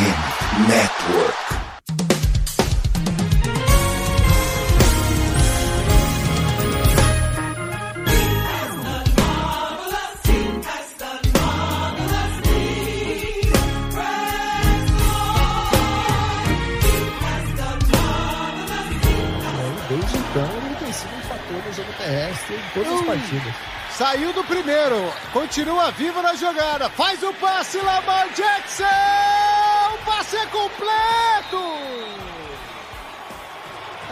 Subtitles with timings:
[0.00, 1.36] FM Network.
[19.88, 23.54] Desde então, ele tem sido um fator no jogo terrestre em todas as partidas.
[23.90, 29.69] Saiu do primeiro, continua vivo na jogada, faz o passe, Lamar Jackson!
[30.04, 31.62] Passe é completo!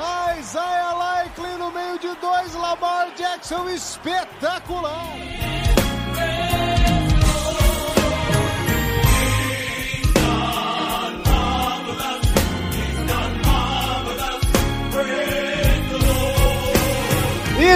[0.00, 5.16] A Isaiah Likely no meio de dois, Lamar Jackson espetacular!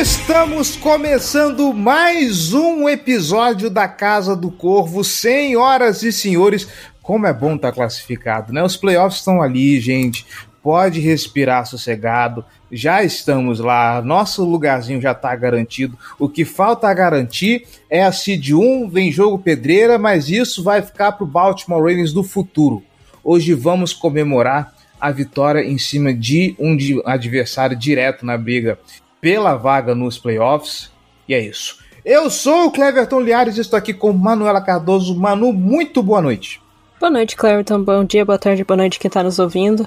[0.01, 6.67] Estamos começando mais um episódio da Casa do Corvo, senhoras e senhores.
[7.03, 8.63] Como é bom estar classificado, né?
[8.63, 10.25] Os playoffs estão ali, gente.
[10.63, 12.45] Pode respirar sossegado.
[12.71, 15.99] Já estamos lá, nosso lugarzinho já está garantido.
[16.19, 20.81] O que falta a garantir é a Seed 1, vem jogo pedreira, mas isso vai
[20.81, 22.83] ficar para o Baltimore Ravens do futuro.
[23.25, 28.79] Hoje vamos comemorar a vitória em cima de um adversário direto na briga
[29.21, 30.93] pela vaga nos playoffs.
[31.29, 31.79] E é isso.
[32.05, 35.19] Eu sou o Cleverton Liares e estou aqui com Manuela Cardoso.
[35.19, 36.63] Manu, muito boa noite.
[37.03, 37.83] Boa noite, Cleverton.
[37.83, 39.85] Bom dia, boa tarde, boa noite quem está nos ouvindo.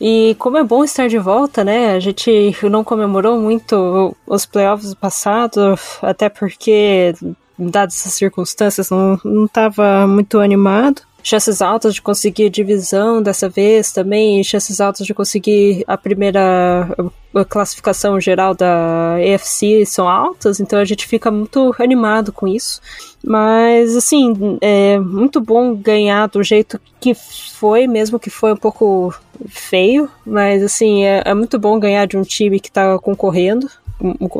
[0.00, 1.96] E como é bom estar de volta, né?
[1.96, 7.12] A gente não comemorou muito os playoffs passados, até porque,
[7.58, 14.44] dadas essas circunstâncias, não estava muito animado chances altas de conseguir divisão dessa vez também,
[14.44, 16.86] chances altas de conseguir a primeira
[17.34, 22.80] a classificação geral da EFC são altas, então a gente fica muito animado com isso.
[23.24, 29.12] Mas, assim, é muito bom ganhar do jeito que foi, mesmo que foi um pouco
[29.48, 33.68] feio, mas, assim, é, é muito bom ganhar de um time que está concorrendo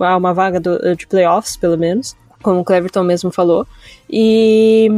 [0.02, 3.66] a uma vaga do, de playoffs, pelo menos, como o Cleverton mesmo falou.
[4.08, 4.88] E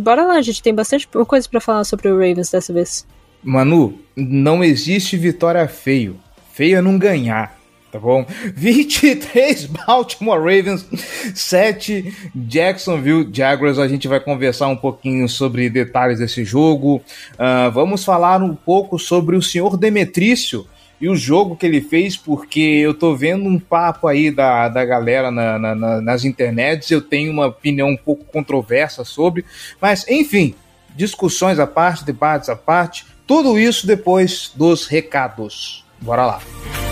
[0.00, 3.06] Bora lá, gente, tem bastante coisa para falar sobre o Ravens dessa vez.
[3.42, 6.18] Manu, não existe vitória feio.
[6.52, 7.58] Feio é não ganhar,
[7.92, 8.24] tá bom?
[8.54, 10.86] 23 Baltimore Ravens,
[11.34, 13.78] 7 Jacksonville Jaguars.
[13.78, 16.96] A gente vai conversar um pouquinho sobre detalhes desse jogo.
[17.34, 20.66] Uh, vamos falar um pouco sobre o senhor Demetrício
[21.00, 24.84] e o jogo que ele fez, porque eu tô vendo um papo aí da, da
[24.84, 29.44] galera na, na, nas internets, eu tenho uma opinião um pouco controversa sobre,
[29.80, 30.54] mas enfim,
[30.94, 35.84] discussões à parte, debates à parte, tudo isso depois dos recados.
[36.00, 36.40] Bora lá.
[36.40, 36.89] Senhoras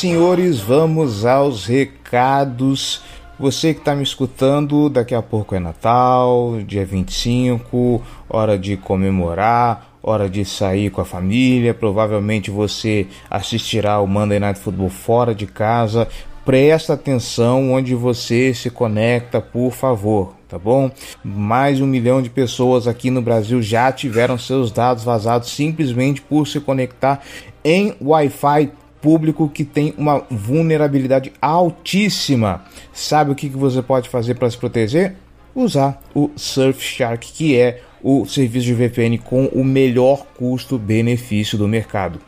[0.00, 3.02] senhores, vamos aos recados.
[3.38, 9.90] Você que está me escutando, daqui a pouco é Natal, dia 25, hora de comemorar,
[10.02, 11.74] hora de sair com a família.
[11.74, 16.08] Provavelmente você assistirá o Monday Night Football fora de casa.
[16.46, 20.90] Presta atenção onde você se conecta, por favor, tá bom?
[21.22, 26.48] Mais um milhão de pessoas aqui no Brasil já tiveram seus dados vazados simplesmente por
[26.48, 27.20] se conectar
[27.62, 32.64] em Wi-Fi público que tem uma vulnerabilidade altíssima.
[32.92, 35.16] Sabe o que, você pode fazer para se proteger?
[35.54, 42.20] Usar o Surfshark, que é o serviço de VPN com o melhor custo-benefício do mercado.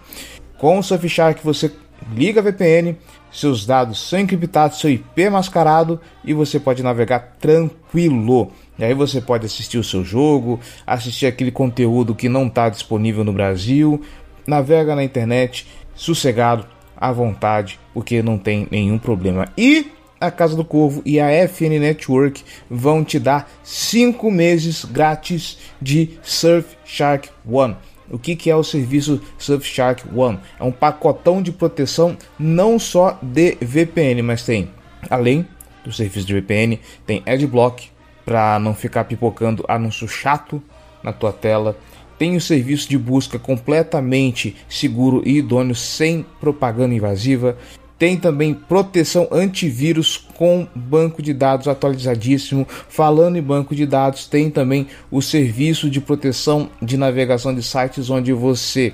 [0.59, 1.73] Com o Surfshark você
[2.15, 2.97] liga a VPN,
[3.31, 8.51] seus dados são encriptados, seu IP mascarado e você pode navegar tranquilo.
[8.79, 13.25] E aí você pode assistir o seu jogo, assistir aquele conteúdo que não está disponível
[13.25, 14.03] no Brasil,
[14.47, 16.67] navega na internet sossegado,
[16.97, 19.49] à vontade, porque não tem nenhum problema.
[19.59, 19.91] E
[20.21, 26.11] a Casa do Corvo e a FN Network vão te dar 5 meses grátis de
[26.23, 27.77] Surfshark One.
[28.09, 30.39] O que, que é o serviço Surfshark One?
[30.61, 34.71] É um pacotão de proteção não só de VPN, mas tem,
[35.11, 35.47] além
[35.85, 37.91] do serviço de VPN, tem Adblock
[38.25, 40.63] para não ficar pipocando anúncio chato
[41.03, 41.77] na tua tela
[42.19, 47.57] tem o serviço de busca completamente seguro e idôneo, sem propaganda invasiva.
[47.99, 52.67] tem também proteção antivírus com banco de dados atualizadíssimo.
[52.89, 58.11] Falando em banco de dados, tem também o serviço de proteção de navegação de sites
[58.11, 58.93] onde você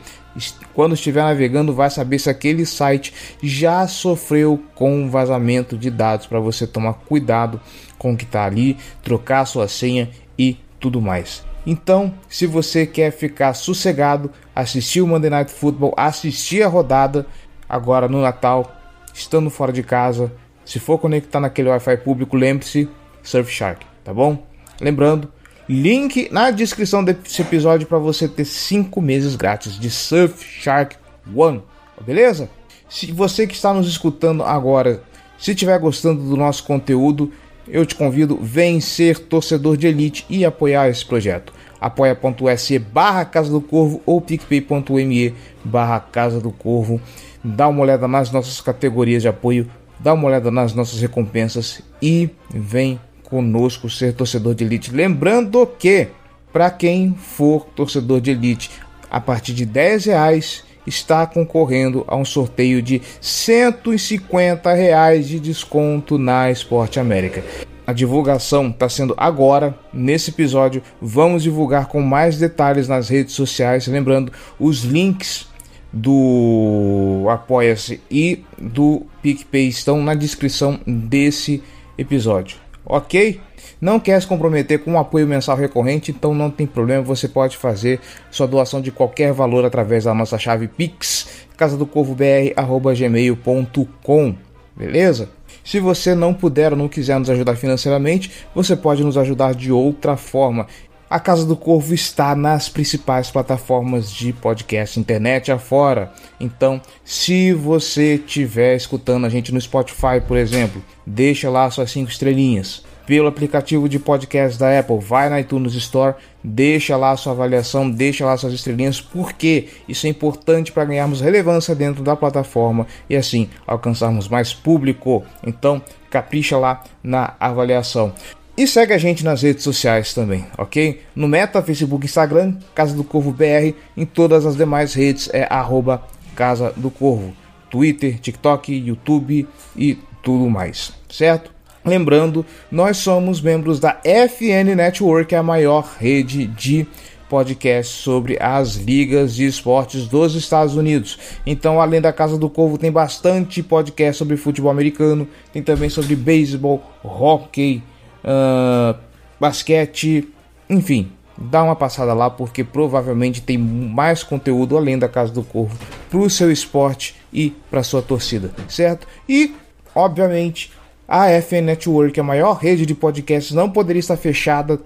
[0.75, 3.12] quando estiver navegando vai saber se aquele site
[3.43, 7.61] já sofreu com vazamento de dados para você tomar cuidado
[7.99, 11.48] com o que está ali, trocar sua senha e tudo mais.
[11.70, 17.26] Então, se você quer ficar sossegado, assistir o Monday Night Football, assistir a rodada
[17.69, 18.75] agora no Natal,
[19.12, 20.32] estando fora de casa,
[20.65, 22.88] se for conectar naquele Wi-Fi público, lembre-se
[23.23, 24.47] Surfshark, tá bom?
[24.81, 25.31] Lembrando,
[25.69, 30.97] link na descrição desse episódio para você ter 5 meses grátis de Surfshark
[31.37, 31.62] One,
[32.00, 32.49] beleza?
[32.88, 35.03] Se você que está nos escutando agora,
[35.38, 37.31] se estiver gostando do nosso conteúdo,
[37.70, 41.53] eu te convido, vem ser torcedor de elite e apoiar esse projeto.
[41.81, 45.35] apoia.se barra Casa do Corvo ou picpay.me
[45.65, 47.00] barra Casa do Corvo.
[47.43, 52.31] Dá uma olhada nas nossas categorias de apoio, dá uma olhada nas nossas recompensas e
[52.53, 54.91] vem conosco ser torcedor de elite.
[54.91, 56.09] Lembrando que,
[56.53, 58.71] para quem for torcedor de elite,
[59.11, 66.19] a partir de 10 reais está concorrendo a um sorteio de 150 reais de desconto
[66.19, 67.44] na Esporte América.
[67.87, 70.82] A divulgação está sendo agora, nesse episódio.
[71.00, 73.87] Vamos divulgar com mais detalhes nas redes sociais.
[73.87, 75.46] Lembrando, os links
[75.93, 81.62] do Apoia-se e do PicPay estão na descrição desse
[81.96, 82.58] episódio.
[82.85, 83.40] Ok?
[83.81, 87.57] Não quer se comprometer com um apoio mensal recorrente, então não tem problema, você pode
[87.57, 94.35] fazer sua doação de qualquer valor através da nossa chave Pix, casadocorvobr@gmail.com.
[94.77, 95.31] Beleza?
[95.65, 99.71] Se você não puder ou não quiser nos ajudar financeiramente, você pode nos ajudar de
[99.71, 100.67] outra forma.
[101.09, 106.13] A Casa do Corvo está nas principais plataformas de podcast internet afora.
[106.41, 112.11] Então, se você estiver escutando a gente no Spotify, por exemplo, deixa lá suas cinco
[112.11, 116.15] estrelinhas pelo aplicativo de podcast da Apple, vai na iTunes Store,
[116.45, 121.75] deixa lá sua avaliação, deixa lá suas estrelinhas, porque isso é importante para ganharmos relevância
[121.75, 125.25] dentro da plataforma e assim alcançarmos mais público.
[125.43, 128.13] Então, capricha lá na avaliação.
[128.55, 131.01] E segue a gente nas redes sociais também, ok?
[131.17, 136.03] No Meta, Facebook, Instagram, Casa do Corvo BR, em todas as demais redes é arroba
[136.37, 137.33] Casa do Corvo,
[137.71, 141.57] Twitter, TikTok, YouTube e tudo mais, certo?
[141.88, 146.87] Lembrando, nós somos membros da FN Network, a maior rede de
[147.31, 151.19] podcast sobre as ligas de esportes dos Estados Unidos.
[151.46, 156.14] Então, além da Casa do Corvo, tem bastante podcast sobre futebol americano, tem também sobre
[156.14, 157.82] beisebol, hockey,
[158.23, 158.99] uh,
[159.40, 160.29] basquete,
[160.69, 161.11] enfim.
[161.38, 165.79] Dá uma passada lá porque provavelmente tem mais conteúdo além da Casa do Corvo
[166.11, 169.06] para o seu esporte e para sua torcida, certo?
[169.26, 169.55] E,
[169.94, 170.70] obviamente,
[171.09, 174.79] a FN Network, a maior rede de podcasts, não poderia estar fechada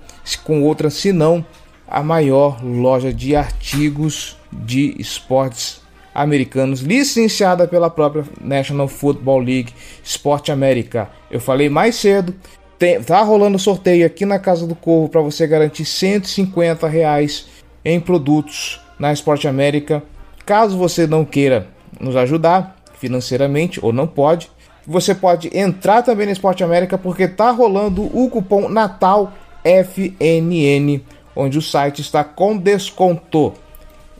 [0.44, 1.44] com outra senão
[1.88, 5.82] a maior loja de artigos de esportes
[6.14, 9.72] americanos, licenciada pela própria National Football League
[10.04, 11.10] Sport América.
[11.30, 12.34] Eu falei mais cedo,
[12.78, 17.46] tem, tá rolando sorteio aqui na Casa do Corvo para você garantir 150 reais
[17.84, 20.02] em produtos na Sport América.
[20.46, 21.66] Caso você não queira
[22.00, 24.50] nos ajudar financeiramente ou não pode,
[24.86, 29.32] você pode entrar também no Esporte América porque tá rolando o cupom Natal
[29.64, 31.00] FNN,
[31.36, 33.52] onde o site está com desconto.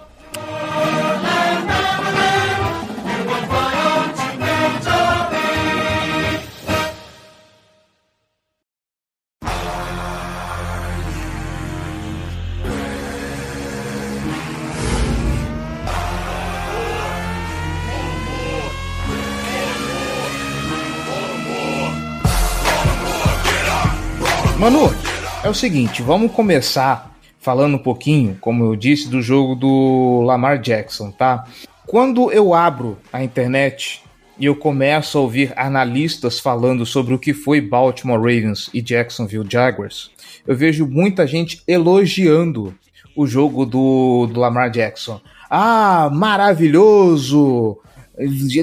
[24.66, 24.92] Manu,
[25.44, 30.58] é o seguinte, vamos começar falando um pouquinho, como eu disse, do jogo do Lamar
[30.58, 31.46] Jackson, tá?
[31.86, 34.02] Quando eu abro a internet
[34.40, 39.46] e eu começo a ouvir analistas falando sobre o que foi Baltimore Ravens e Jacksonville
[39.48, 40.10] Jaguars,
[40.48, 42.74] eu vejo muita gente elogiando
[43.16, 45.22] o jogo do, do Lamar Jackson.
[45.48, 47.78] Ah, maravilhoso!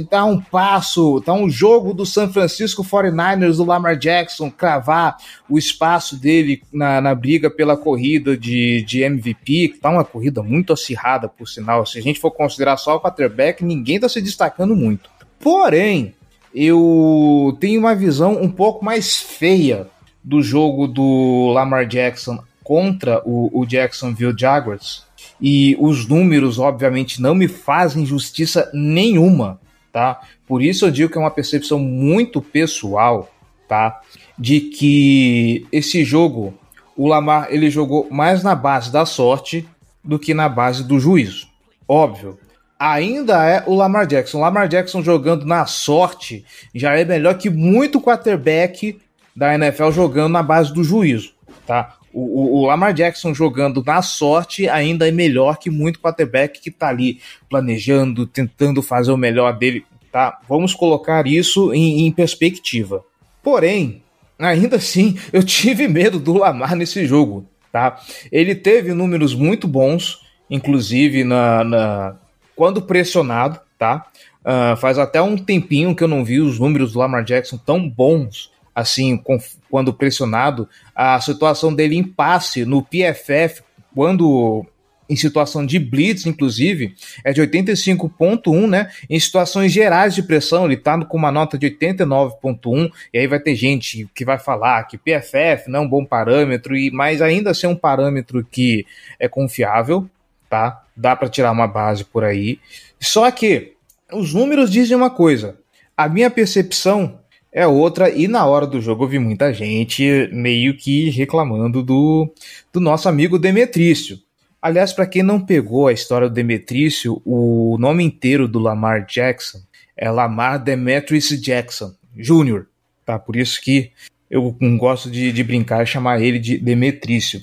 [0.09, 5.17] Dar um passo, tá um jogo do San Francisco 49ers do Lamar Jackson cravar
[5.49, 10.73] o espaço dele na, na briga pela corrida de, de MVP, tá uma corrida muito
[10.73, 11.85] acirrada, por sinal.
[11.85, 15.11] Se a gente for considerar só o quarterback, ninguém tá se destacando muito.
[15.39, 16.15] Porém,
[16.55, 19.89] eu tenho uma visão um pouco mais feia
[20.23, 25.05] do jogo do Lamar Jackson contra o, o Jacksonville Jaguars.
[25.41, 29.61] E os números, obviamente, não me fazem justiça nenhuma,
[29.93, 30.21] tá?
[30.47, 33.31] Por isso eu digo que é uma percepção muito pessoal,
[33.69, 34.01] tá?
[34.39, 36.55] De que esse jogo,
[36.97, 39.67] o Lamar, ele jogou mais na base da sorte
[40.05, 41.47] do que na base do juízo.
[41.87, 42.39] Óbvio,
[42.79, 44.39] ainda é o Lamar Jackson.
[44.39, 49.01] O Lamar Jackson jogando na sorte já é melhor que muito quarterback
[49.35, 51.33] da NFL jogando na base do juízo,
[51.67, 51.97] tá?
[52.13, 56.89] O, o, Lamar Jackson jogando na sorte ainda é melhor que muito quarterback que tá
[56.89, 60.39] ali planejando, tentando fazer o melhor dele, tá?
[60.49, 63.03] Vamos colocar isso em, em perspectiva.
[63.43, 64.03] Porém,
[64.39, 67.99] ainda assim, eu tive medo do Lamar nesse jogo, tá?
[68.31, 72.17] Ele teve números muito bons, inclusive na, na
[72.55, 74.07] quando pressionado, tá?
[74.43, 77.89] Uh, faz até um tempinho que eu não vi os números do Lamar Jackson tão
[77.89, 79.39] bons assim, com,
[79.71, 80.69] quando pressionado.
[80.95, 83.63] A situação dele em passe no PFF,
[83.95, 84.67] quando
[85.13, 88.91] em situação de blitz, inclusive, é de 85.1, né?
[89.11, 93.39] Em situações gerais de pressão, ele tá com uma nota de 89.1, e aí vai
[93.39, 97.51] ter gente que vai falar que PFF não é um bom parâmetro, e mas ainda
[97.51, 98.87] assim é um parâmetro que
[99.21, 100.09] é confiável,
[100.49, 100.83] tá?
[100.97, 102.59] Dá para tirar uma base por aí.
[102.99, 103.75] Só que
[104.11, 105.59] os números dizem uma coisa.
[105.97, 107.19] A minha percepção
[107.53, 112.33] é outra, e na hora do jogo eu vi muita gente meio que reclamando do,
[112.73, 114.19] do nosso amigo Demetrício.
[114.61, 119.59] Aliás, para quem não pegou a história do Demetrício, o nome inteiro do Lamar Jackson
[119.95, 122.65] é Lamar Demetrius Jackson Jr.,
[123.05, 123.19] tá?
[123.19, 123.91] Por isso que
[124.31, 127.39] eu gosto de, de brincar e chamar ele de Demetrício.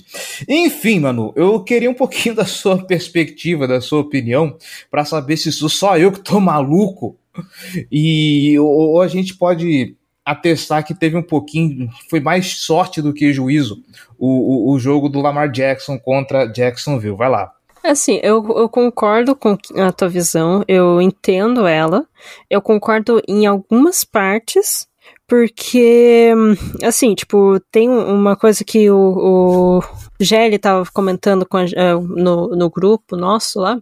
[0.48, 4.56] Enfim, mano, eu queria um pouquinho da sua perspectiva, da sua opinião,
[4.90, 7.16] para saber se sou só eu que tô maluco
[7.92, 13.12] e ou, ou a gente pode atestar que teve um pouquinho, foi mais sorte do
[13.12, 13.82] que juízo
[14.18, 17.16] o, o, o jogo do Lamar Jackson contra Jacksonville.
[17.16, 17.52] Vai lá.
[17.82, 22.06] Assim, eu, eu concordo com a tua visão, eu entendo ela,
[22.50, 24.86] eu concordo em algumas partes,
[25.26, 26.30] porque,
[26.82, 29.82] assim, tipo, tem uma coisa que o, o
[30.20, 33.80] Gelli tava comentando a, eh, no, no grupo nosso lá,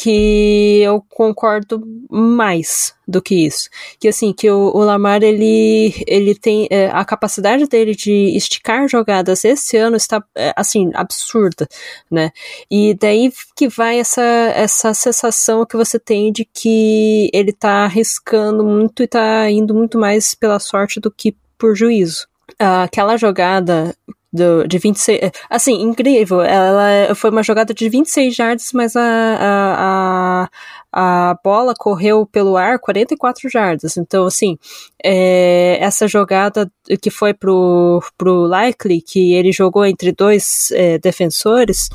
[0.00, 3.68] que eu concordo mais do que isso.
[3.98, 8.88] Que assim, que o, o Lamar, ele, ele tem é, a capacidade dele de esticar
[8.88, 11.68] jogadas esse ano está, é, assim, absurda,
[12.10, 12.30] né?
[12.70, 18.64] E daí que vai essa, essa sensação que você tem de que ele tá arriscando
[18.64, 22.26] muito e tá indo muito mais pela sorte do que por juízo.
[22.58, 23.94] Aquela jogada
[24.32, 25.30] do, de 26.
[25.48, 26.40] Assim, incrível.
[26.40, 30.48] Ela foi uma jogada de 26 jardas, mas a, a,
[30.92, 33.96] a, a bola correu pelo ar 44 jardas.
[33.96, 34.56] Então, assim,
[35.04, 36.70] é, essa jogada
[37.00, 41.88] que foi pro, pro Likely, que ele jogou entre dois é, defensores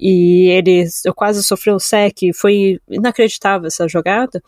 [0.00, 4.42] e ele quase sofreu um sec, foi inacreditável essa jogada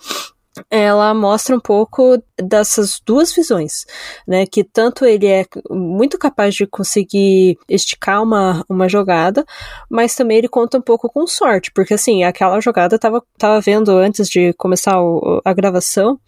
[0.71, 3.85] ela mostra um pouco dessas duas visões,
[4.27, 4.47] né?
[4.47, 9.45] Que tanto ele é muito capaz de conseguir esticar uma, uma jogada,
[9.91, 13.91] mas também ele conta um pouco com sorte, porque assim, aquela jogada tava, tava vendo
[13.91, 16.19] antes de começar o, a gravação,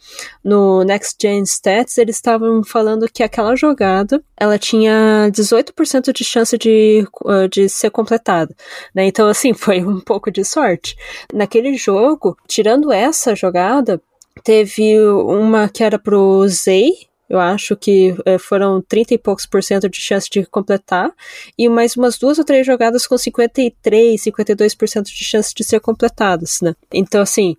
[0.42, 6.56] no Next Gen Stats, eles estavam falando que aquela jogada, ela tinha 18% de chance
[6.58, 7.06] de,
[7.50, 8.54] de ser completada,
[8.94, 9.06] né?
[9.06, 10.96] Então, assim, foi um pouco de sorte.
[11.32, 14.00] Naquele jogo, tirando essa jogada,
[14.46, 16.92] Teve uma que era pro Zay,
[17.28, 21.10] eu acho que é, foram 30 e poucos por cento de chance de completar,
[21.58, 26.60] e mais umas duas ou três jogadas com 53, 52% de chance de ser completadas,
[26.62, 26.76] né?
[26.94, 27.56] Então, assim,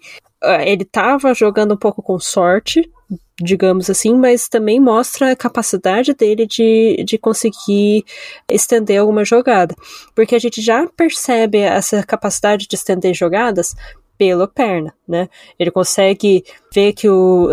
[0.66, 2.90] ele tava jogando um pouco com sorte,
[3.38, 8.06] digamos assim, mas também mostra a capacidade dele de, de conseguir
[8.50, 9.76] estender alguma jogada.
[10.16, 13.76] Porque a gente já percebe essa capacidade de estender jogadas
[14.18, 15.30] pela perna, né?
[15.60, 16.44] Ele consegue
[16.74, 17.50] ver que o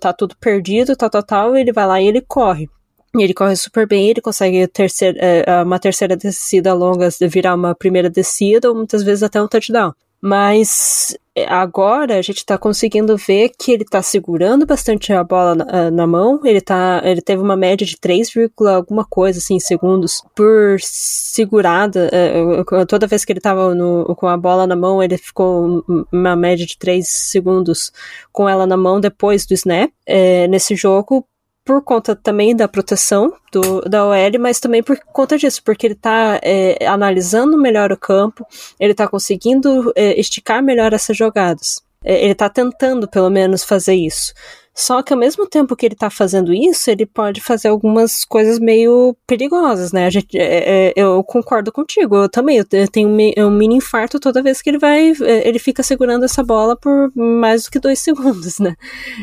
[0.00, 2.68] tá tudo perdido, tal, tal, tal, ele vai lá e ele corre.
[3.16, 8.10] Ele corre super bem, ele consegue terceira, é, uma terceira descida longa virar uma primeira
[8.10, 9.92] descida, ou muitas vezes até um touchdown.
[10.26, 15.54] Mas é, agora a gente está conseguindo ver que ele está segurando bastante a bola
[15.54, 16.40] na, ah, na, mão.
[16.44, 18.32] Ele tá, ele teve uma média de 3,
[18.74, 22.08] alguma coisa assim segundos por segurada.
[22.10, 23.70] Uh, toda vez que ele estava
[24.16, 27.92] com a bola na mão, ele ficou uma média de 3 segundos
[28.32, 29.90] com ela na mão depois do snap.
[30.06, 31.26] É, nesse jogo,
[31.64, 35.94] por conta também da proteção do, da OL, mas também por conta disso, porque ele
[35.94, 38.46] está é, analisando melhor o campo,
[38.78, 41.82] ele está conseguindo é, esticar melhor essas jogadas.
[42.04, 44.34] É, ele está tentando, pelo menos, fazer isso.
[44.74, 48.58] Só que ao mesmo tempo que ele tá fazendo isso, ele pode fazer algumas coisas
[48.58, 50.10] meio perigosas, né?
[50.10, 54.60] Gente, é, é, eu concordo contigo, eu também, eu tenho um mini infarto toda vez
[54.60, 58.58] que ele vai, é, ele fica segurando essa bola por mais do que dois segundos,
[58.58, 58.74] né?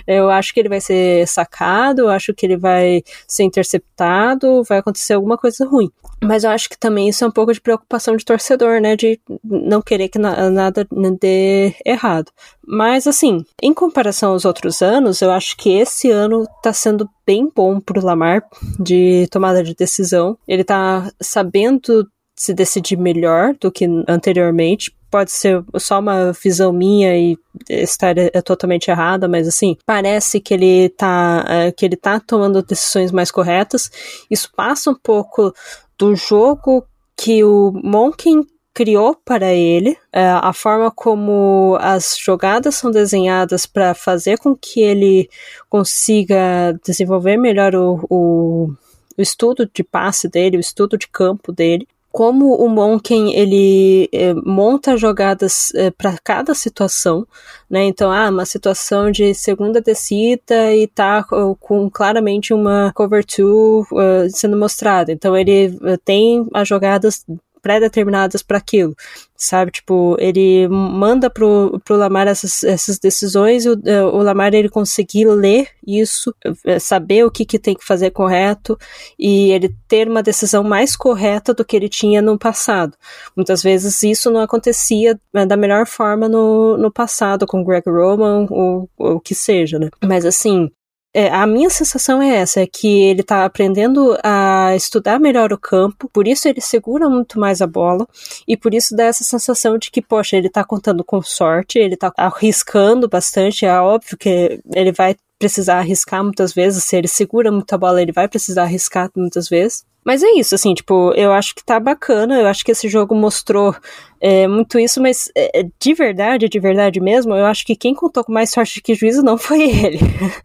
[0.07, 4.77] Eu acho que ele vai ser sacado, eu acho que ele vai ser interceptado, vai
[4.77, 5.91] acontecer alguma coisa ruim.
[6.23, 8.95] Mas eu acho que também isso é um pouco de preocupação de torcedor, né?
[8.95, 10.87] De não querer que na, nada
[11.19, 12.31] dê errado.
[12.65, 17.51] Mas, assim, em comparação aos outros anos, eu acho que esse ano tá sendo bem
[17.53, 18.43] bom pro Lamar
[18.79, 20.37] de tomada de decisão.
[20.47, 24.91] Ele tá sabendo se decidir melhor do que anteriormente.
[25.09, 27.37] Pode ser só uma visão minha e
[27.69, 33.11] estar totalmente errada, mas assim, parece que ele tá, é, que ele tá tomando decisões
[33.11, 33.91] mais corretas.
[34.29, 35.53] Isso passa um pouco
[36.01, 36.83] do jogo
[37.15, 38.41] que o Monken
[38.73, 44.81] criou para ele, é, a forma como as jogadas são desenhadas para fazer com que
[44.81, 45.29] ele
[45.69, 48.73] consiga desenvolver melhor o, o,
[49.15, 54.33] o estudo de passe dele, o estudo de campo dele como o Monken ele é,
[54.33, 57.25] monta jogadas é, para cada situação,
[57.69, 57.83] né?
[57.85, 64.29] Então, ah, uma situação de segunda descida e tá com claramente uma cover two uh,
[64.29, 65.11] sendo mostrada.
[65.11, 67.25] Então, ele tem as jogadas
[67.61, 68.95] pré-determinadas para aquilo,
[69.35, 69.71] sabe?
[69.71, 74.69] Tipo, ele manda pro, pro Lamar essas, essas decisões e o, é, o Lamar ele
[74.69, 76.33] conseguir ler isso,
[76.65, 78.77] é, saber o que, que tem que fazer correto
[79.17, 82.97] e ele ter uma decisão mais correta do que ele tinha no passado.
[83.35, 88.47] Muitas vezes isso não acontecia né, da melhor forma no, no passado com Greg Roman
[88.49, 89.89] ou o que seja, né?
[90.03, 90.69] Mas assim,
[91.13, 95.57] é, a minha sensação é essa, é que ele tá aprendendo a estudar melhor o
[95.57, 98.07] campo, por isso ele segura muito mais a bola,
[98.47, 101.97] e por isso dá essa sensação de que, poxa, ele tá contando com sorte, ele
[101.97, 107.51] tá arriscando bastante, é óbvio que ele vai precisar arriscar muitas vezes, se ele segura
[107.51, 109.83] muita bola, ele vai precisar arriscar muitas vezes.
[110.05, 113.15] Mas é isso, assim, tipo, eu acho que tá bacana, eu acho que esse jogo
[113.15, 113.75] mostrou
[114.19, 118.23] é, muito isso, mas é, de verdade, de verdade mesmo, eu acho que quem contou
[118.23, 119.99] com mais sorte que juízo não foi ele,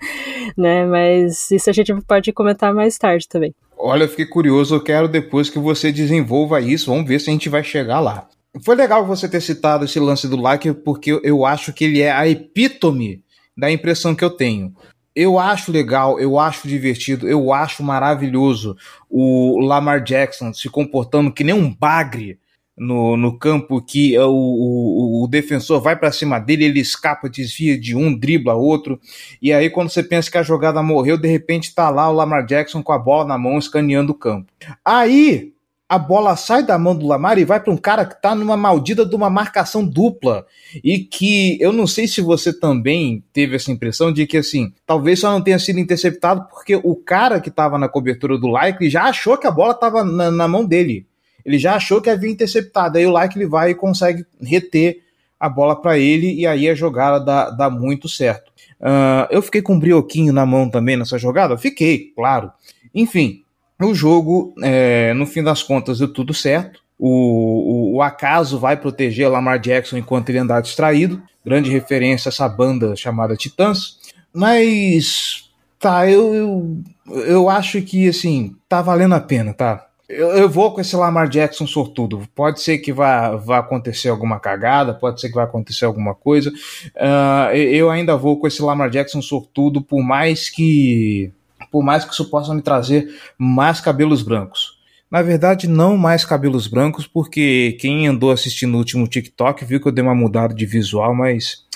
[0.57, 3.55] né, mas isso a gente pode comentar mais tarde também.
[3.79, 7.33] Olha, eu fiquei curioso, eu quero depois que você desenvolva isso, vamos ver se a
[7.33, 8.29] gente vai chegar lá.
[8.63, 12.11] Foi legal você ter citado esse lance do like, porque eu acho que ele é
[12.11, 13.23] a epítome
[13.57, 14.75] da impressão que eu tenho
[15.17, 18.77] eu acho legal, eu acho divertido, eu acho maravilhoso
[19.09, 22.39] o Lamar Jackson se comportando que nem um bagre
[22.77, 27.81] no, no campo que o, o, o defensor vai para cima dele, ele escapa, desvia
[27.81, 29.01] de um, dribla outro,
[29.41, 32.45] e aí quando você pensa que a jogada morreu, de repente tá lá o Lamar
[32.45, 34.53] Jackson com a bola na mão escaneando o campo.
[34.85, 35.56] Aí
[35.89, 38.57] a bola sai da mão do Lamar e vai para um cara que está numa
[38.57, 40.45] maldita de uma marcação dupla.
[40.83, 45.21] E que eu não sei se você também teve essa impressão de que, assim, talvez
[45.21, 49.05] só não tenha sido interceptado porque o cara que estava na cobertura do Like já
[49.05, 51.07] achou que a bola estava na, na, mão dele.
[51.45, 52.99] Ele já achou que havia interceptado.
[52.99, 55.03] Aí o Like ele vai e consegue reter
[55.39, 58.51] a bola para ele e aí a jogada dá, dá muito certo.
[58.81, 61.57] Uh, eu fiquei com um brioquinho na mão também nessa jogada?
[61.57, 62.51] Fiquei, claro.
[62.93, 63.43] Enfim,
[63.81, 66.81] o jogo, é, no fim das contas, deu tudo certo.
[66.99, 71.23] O, o, o, acaso vai proteger Lamar Jackson enquanto ele andar distraído.
[71.45, 73.99] Grande referência a essa banda chamada Titãs.
[74.33, 79.87] Mas, tá, eu, eu, eu acho que, assim, tá valendo a pena, tá?
[80.09, 82.23] Eu, eu, vou com esse Lamar Jackson sortudo.
[82.35, 86.51] Pode ser que vá, vá acontecer alguma cagada, pode ser que vá acontecer alguma coisa.
[86.95, 91.33] Uh, eu ainda vou com esse Lamar Jackson sortudo, por mais que
[91.77, 94.79] por mais que isso possa me trazer mais cabelos brancos.
[95.11, 99.87] Na verdade, não mais cabelos brancos, porque quem andou assistindo o último TikTok viu que
[99.87, 101.67] eu dei uma mudada de visual, mas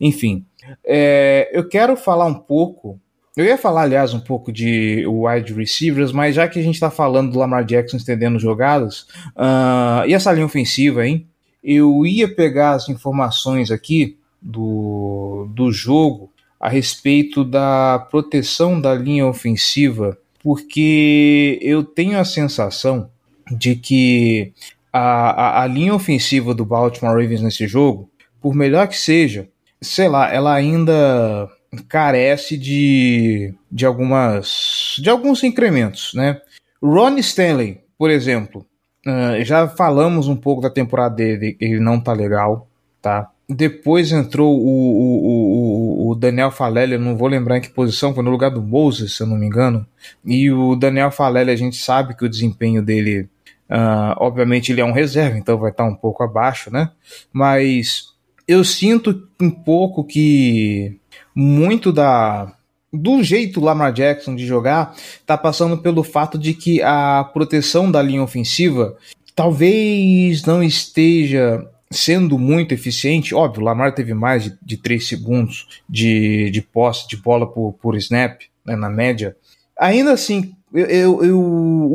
[0.00, 0.46] enfim.
[0.86, 3.00] É, eu quero falar um pouco.
[3.36, 6.88] Eu ia falar, aliás, um pouco de wide receivers, mas já que a gente está
[6.88, 11.26] falando do Lamar Jackson estendendo jogadas, uh, e essa linha ofensiva, hein?
[11.64, 19.26] Eu ia pegar as informações aqui do, do jogo a respeito da proteção da linha
[19.26, 23.10] ofensiva, porque eu tenho a sensação
[23.50, 24.52] de que
[24.92, 29.48] a, a, a linha ofensiva do Baltimore Ravens nesse jogo, por melhor que seja,
[29.80, 31.48] sei lá, ela ainda
[31.88, 36.40] carece de, de algumas de alguns incrementos, né?
[36.82, 38.64] Ron Stanley, por exemplo,
[39.06, 42.68] uh, já falamos um pouco da temporada dele, ele não tá legal,
[43.02, 43.30] tá?
[43.48, 45.67] Depois entrou o, o, o,
[46.10, 49.22] o Daniel Falele, não vou lembrar em que posição, foi no lugar do Moses, se
[49.22, 49.86] eu não me engano.
[50.24, 53.28] E o Daniel Falele, a gente sabe que o desempenho dele,
[53.70, 56.90] uh, obviamente, ele é um reserva, então vai estar um pouco abaixo, né?
[57.32, 58.14] Mas
[58.46, 60.98] eu sinto um pouco que
[61.34, 62.52] muito da,
[62.92, 64.94] do jeito Lamar Jackson de jogar,
[65.26, 68.96] tá passando pelo fato de que a proteção da linha ofensiva
[69.34, 73.34] talvez não esteja sendo muito eficiente.
[73.34, 77.96] Óbvio, Lamar teve mais de, de 3 segundos de, de posse de bola por, por
[77.96, 79.36] snap, né, na média.
[79.78, 81.40] Ainda assim, eu, eu,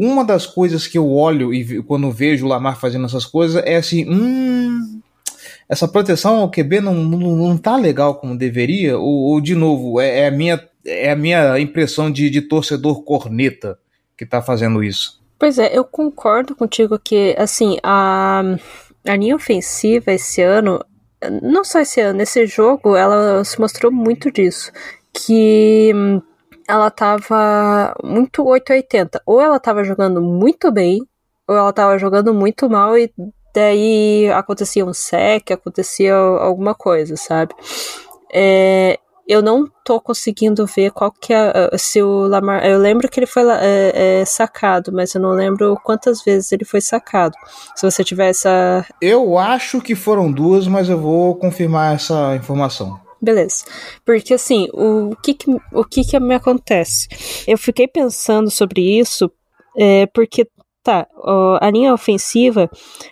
[0.01, 3.75] uma das coisas que eu olho e quando vejo o Lamar fazendo essas coisas é
[3.75, 5.01] assim, hum,
[5.69, 9.99] essa proteção ao QB não, não, não tá legal como deveria, ou, ou de novo,
[9.99, 13.77] é, é, a minha, é a minha impressão de, de torcedor corneta
[14.17, 15.21] que tá fazendo isso.
[15.37, 18.55] Pois é, eu concordo contigo que, assim, a,
[19.07, 20.83] a linha ofensiva esse ano,
[21.41, 24.71] não só esse ano, nesse jogo, ela se mostrou muito disso.
[25.13, 25.91] Que
[26.67, 29.21] ela tava muito 880.
[29.25, 31.01] Ou ela tava jogando muito bem,
[31.47, 33.11] ou ela tava jogando muito mal e
[33.53, 37.53] daí acontecia um sec, acontecia alguma coisa, sabe?
[38.33, 42.65] É, eu não tô conseguindo ver qual que é se o Lamar.
[42.65, 46.65] Eu lembro que ele foi é, é, sacado, mas eu não lembro quantas vezes ele
[46.65, 47.33] foi sacado.
[47.75, 48.85] Se você tiver essa.
[49.01, 52.99] Eu acho que foram duas, mas eu vou confirmar essa informação.
[53.21, 53.63] Beleza.
[54.05, 57.07] Porque assim, o que que, o que que me acontece?
[57.47, 59.31] Eu fiquei pensando sobre isso,
[59.77, 60.45] é, porque,
[60.83, 61.07] tá,
[61.61, 62.69] a linha ofensiva,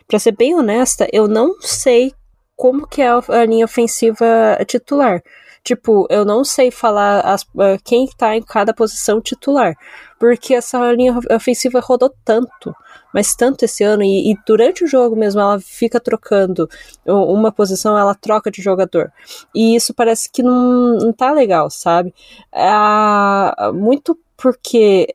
[0.10, 2.12] para ser bem honesta, eu não sei
[2.58, 4.26] como que é a linha ofensiva
[4.67, 5.24] titular.
[5.63, 7.45] Tipo, eu não sei falar as,
[7.84, 9.76] quem tá em cada posição titular.
[10.19, 12.76] Porque essa linha ofensiva rodou tanto
[13.13, 16.69] mas tanto esse ano, e, e, durante o jogo mesmo ela fica trocando
[17.06, 19.12] uma posição, ela troca de jogador.
[19.54, 22.13] E isso parece que não, não tá legal, sabe?
[22.52, 25.13] É, muito porque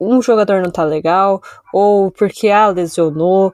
[0.00, 3.52] um jogador não tá legal, ou porque ah, lesionou,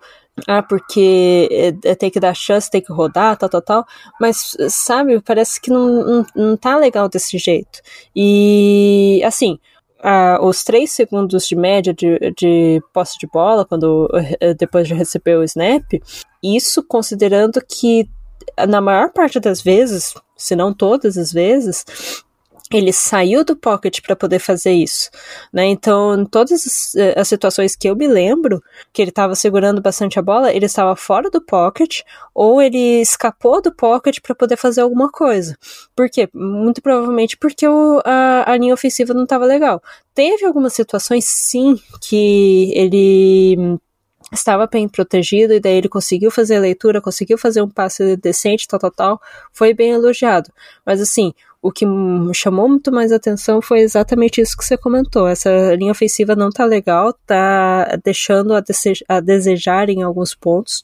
[0.49, 3.87] ah, porque é, é, tem que dar chance, tem que rodar, tal, tal, tal.
[4.21, 7.81] Mas, sabe, parece que não, não, não tá legal desse jeito.
[8.15, 9.59] E, assim,
[10.01, 14.95] uh, os três segundos de média de, de posse de bola quando uh, depois de
[14.95, 15.85] receber o snap,
[16.43, 18.09] isso considerando que
[18.69, 21.85] na maior parte das vezes, se não todas as vezes,
[22.73, 25.11] ele saiu do pocket para poder fazer isso,
[25.53, 25.67] né?
[25.67, 29.83] Então, em todas as, eh, as, situações que eu me lembro, que ele estava segurando
[29.83, 32.01] bastante a bola, ele estava fora do pocket
[32.35, 35.57] ou ele escapou do pocket para poder fazer alguma coisa.
[35.95, 36.29] Por quê?
[36.33, 39.83] Muito provavelmente porque o, a, a linha ofensiva não estava legal.
[40.15, 43.79] Teve algumas situações, sim, que ele
[44.33, 48.67] estava bem protegido e daí ele conseguiu fazer a leitura, conseguiu fazer um passe decente,
[48.67, 49.21] tal, tal, tal,
[49.53, 50.51] foi bem elogiado.
[50.85, 51.33] Mas assim,
[51.65, 51.87] o que
[52.35, 55.27] chamou muito mais atenção foi exatamente isso que você comentou.
[55.27, 58.63] Essa linha ofensiva não tá legal, tá deixando a,
[59.09, 60.83] a desejar em alguns pontos.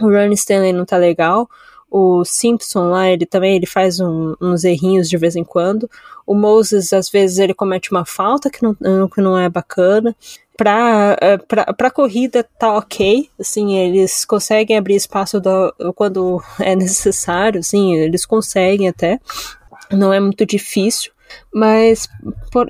[0.00, 1.46] O Ron Stanley não tá legal.
[1.90, 5.90] O Simpson lá, ele também ele faz um, uns errinhos de vez em quando.
[6.26, 8.74] O Moses, às vezes, ele comete uma falta que não,
[9.06, 10.16] que não é bacana.
[10.56, 16.74] Pra, é, pra, pra corrida tá ok, assim, eles conseguem abrir espaço do, quando é
[16.74, 19.18] necessário, assim, eles conseguem até
[19.90, 21.12] não é muito difícil,
[21.52, 22.08] mas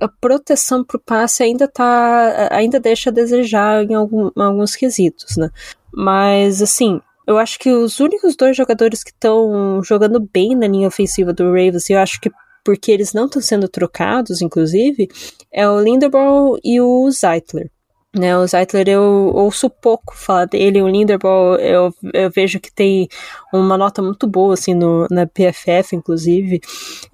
[0.01, 5.37] a proteção para o passe ainda tá, ainda deixa a desejar em algum, alguns quesitos,
[5.37, 5.51] né?
[5.93, 10.89] Mas assim, eu acho que os únicos dois jogadores que estão jogando bem na linha
[10.89, 12.31] ofensiva do Ravens, e eu acho que
[12.65, 15.09] porque eles não estão sendo trocados, inclusive,
[15.53, 17.71] é o Linderbaum e o Zeitler.
[18.13, 23.09] Né, o Zeitler eu ouço pouco falar dele, o Linderbaum eu, eu vejo que tem
[23.53, 26.61] uma nota muito boa assim no, na PFF, inclusive.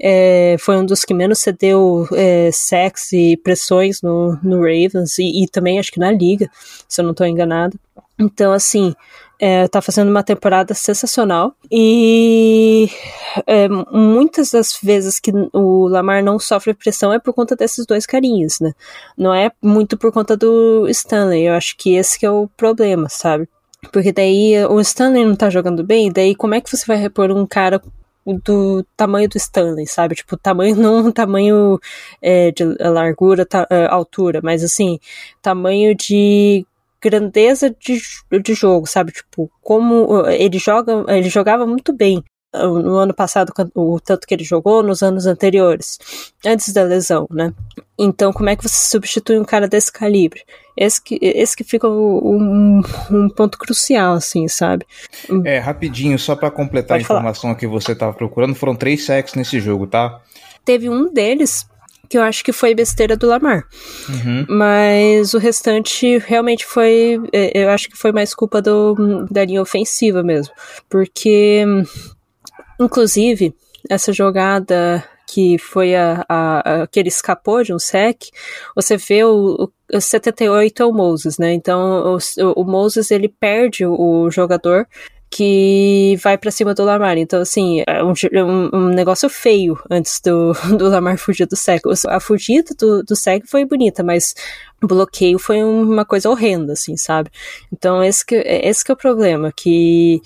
[0.00, 5.44] É, foi um dos que menos cedeu é, sex e pressões no, no Ravens e,
[5.44, 6.50] e também acho que na liga,
[6.88, 7.78] se eu não estou enganado.
[8.18, 8.94] Então, assim,
[9.38, 12.88] é, tá fazendo uma temporada sensacional e
[13.46, 18.07] é, muitas das vezes que o Lamar não sofre pressão é por conta desses dois
[18.07, 18.72] carinhos, né?
[19.16, 21.46] Não é muito por conta do Stanley.
[21.46, 23.49] Eu acho que esse que é o problema, sabe?
[23.92, 27.31] Porque daí o Stanley não tá jogando bem, daí como é que você vai repor
[27.31, 27.81] um cara
[28.42, 30.14] do tamanho do Stanley, sabe?
[30.14, 31.79] Tipo, tamanho não tamanho
[32.20, 34.99] é, de largura, ta, é, altura, mas assim,
[35.42, 36.66] tamanho de
[37.02, 38.00] grandeza de,
[38.42, 39.12] de jogo, sabe?
[39.12, 42.22] Tipo, como ele joga, ele jogava muito bem
[42.54, 45.98] uh, no ano passado, o tanto que ele jogou, nos anos anteriores,
[46.44, 47.52] antes da lesão, né?
[47.98, 50.42] Então, como é que você substitui um cara desse calibre?
[50.76, 54.85] Esse que, esse que fica um, um ponto crucial, assim, sabe?
[55.44, 57.54] É, rapidinho, só para completar Pode a informação falar.
[57.54, 60.20] que você tava procurando, foram três sacks nesse jogo, tá?
[60.64, 61.66] Teve um deles
[62.08, 63.64] que eu acho que foi besteira do Lamar.
[64.08, 64.46] Uhum.
[64.48, 67.20] Mas o restante realmente foi.
[67.32, 70.54] É, eu acho que foi mais culpa do, da linha ofensiva mesmo.
[70.88, 71.64] Porque,
[72.80, 73.54] inclusive,
[73.88, 78.28] essa jogada que foi a, a, a, que ele escapou de um sec,
[78.74, 81.52] você vê o, o 78 é o Moses, né?
[81.52, 84.86] Então o, o Moses ele perde o jogador
[85.30, 87.18] que vai para cima do Lamar.
[87.18, 91.82] Então, assim, é um, é um, negócio feio antes do, do Lamar fugir do sec.
[92.08, 94.34] A fugida do, do sec foi bonita, mas
[94.82, 97.30] o bloqueio foi uma coisa horrenda, assim, sabe?
[97.72, 100.20] Então, esse que, esse que é o problema, que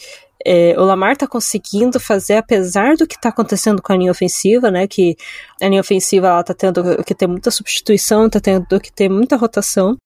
[0.45, 4.71] é, o Lamar tá conseguindo fazer, apesar do que tá acontecendo com a linha ofensiva,
[4.71, 4.87] né?
[4.87, 5.17] Que
[5.61, 9.37] a linha ofensiva ela tá tendo que ter muita substituição, tá tendo que ter muita
[9.37, 9.97] rotação,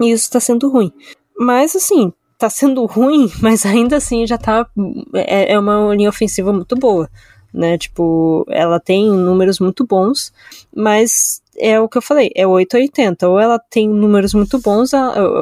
[0.00, 0.92] e isso tá sendo ruim.
[1.38, 4.66] Mas assim, tá sendo ruim, mas ainda assim já tá.
[5.14, 7.08] É, é uma linha ofensiva muito boa,
[7.52, 7.78] né?
[7.78, 10.32] Tipo, ela tem números muito bons,
[10.74, 13.28] mas é o que eu falei, é 880.
[13.28, 14.92] Ou ela tem números muito bons,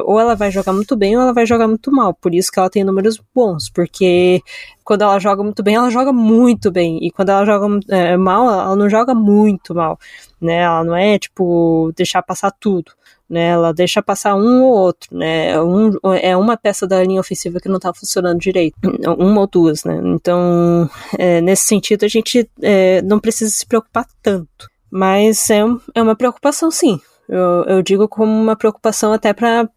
[0.05, 2.13] ou ela vai jogar muito bem, ou ela vai jogar muito mal.
[2.13, 4.41] Por isso que ela tem números bons, porque
[4.83, 6.99] quando ela joga muito bem, ela joga muito bem.
[7.01, 9.99] E quando ela joga é, mal, ela não joga muito mal.
[10.41, 10.57] Né?
[10.61, 12.91] Ela não é, tipo, deixar passar tudo.
[13.29, 17.59] Né, ela deixa passar um ou outro, né, um, é uma peça da linha ofensiva
[17.59, 18.75] que não está funcionando direito,
[19.17, 24.05] uma ou duas, né, então, é, nesse sentido, a gente é, não precisa se preocupar
[24.21, 25.61] tanto, mas é,
[25.95, 26.99] é uma preocupação, sim.
[27.27, 29.67] Eu, eu digo como uma preocupação até para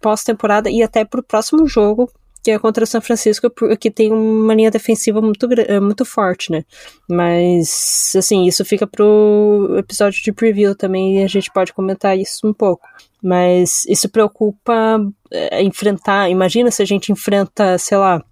[0.00, 2.10] pós-temporada e até para o próximo jogo,
[2.46, 6.52] que é contra o São Francisco, que tem uma linha defensiva muito, eh, muito forte,
[6.52, 6.64] né?
[7.08, 12.46] Mas, assim, isso fica pro episódio de preview também e a gente pode comentar isso
[12.46, 12.86] um pouco.
[13.20, 16.30] Mas isso preocupa é, enfrentar.
[16.30, 18.22] Imagina se a gente enfrenta, sei lá,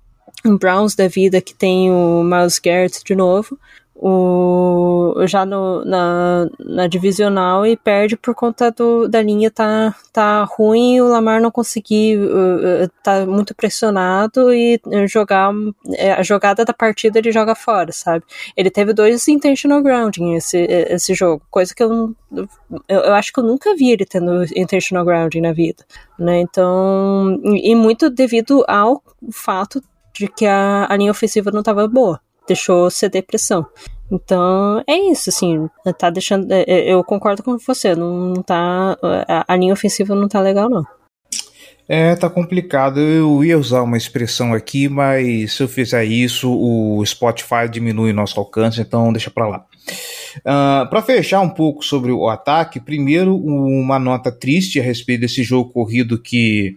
[0.46, 3.58] um Browns da vida que tem o Miles Garrett de novo,
[3.96, 10.42] o, já no, na, na divisional e perde por conta do, da linha tá, tá
[10.44, 15.52] ruim o Lamar não conseguir, uh, uh tá muito pressionado e jogar
[15.92, 18.24] é, a jogada da partida ele joga fora, sabe?
[18.56, 22.48] Ele teve dois intentional grounding esse, esse jogo, coisa que eu, eu,
[22.88, 25.84] eu acho que eu nunca vi ele tendo intentional grounding na vida,
[26.18, 26.40] né?
[26.40, 32.20] Então, e muito devido ao fato de que a, a linha ofensiva não estava boa
[32.46, 33.66] deixou ceder pressão.
[34.10, 36.50] Então, é isso, assim, tá deixando.
[36.52, 38.96] É, é, eu concordo com você, não tá.
[39.48, 40.84] A linha ofensiva não tá legal, não.
[41.88, 43.00] É, tá complicado.
[43.00, 48.38] Eu ia usar uma expressão aqui, mas se eu fizer isso, o Spotify diminui nosso
[48.38, 49.66] alcance, então deixa pra lá.
[50.38, 55.20] Uh, ah, para fechar um pouco sobre o ataque, primeiro uma nota triste a respeito
[55.20, 56.76] desse jogo corrido que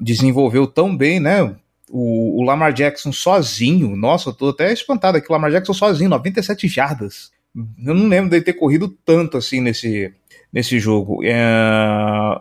[0.00, 1.54] desenvolveu tão bem, né?
[1.90, 6.10] O, o, Lamar Jackson sozinho, nossa, eu tô até espantado aqui, o Lamar Jackson sozinho,
[6.10, 7.30] 97 jardas.
[7.54, 10.12] Eu não lembro dele ter corrido tanto assim nesse,
[10.52, 11.20] nesse jogo.
[11.24, 11.34] É,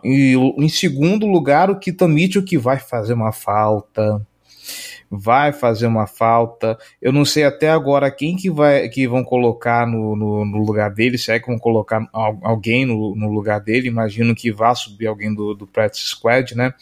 [0.03, 4.25] e em segundo lugar, o Keaton Mitchell, que vai fazer uma falta
[5.17, 6.77] vai fazer uma falta.
[7.01, 10.91] Eu não sei até agora quem que vai que vão colocar no, no, no lugar
[10.91, 13.87] dele, se é que vão colocar alguém no, no, lugar dele.
[13.87, 16.73] Imagino que vá subir alguém do, do practice squad, né?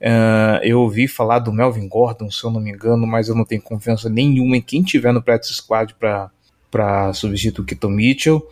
[0.00, 3.44] Uh, eu ouvi falar do Melvin Gordon, se eu não me engano, mas eu não
[3.44, 8.42] tenho confiança nenhuma em quem tiver no practice squad para substituir o Keaton Mitchell.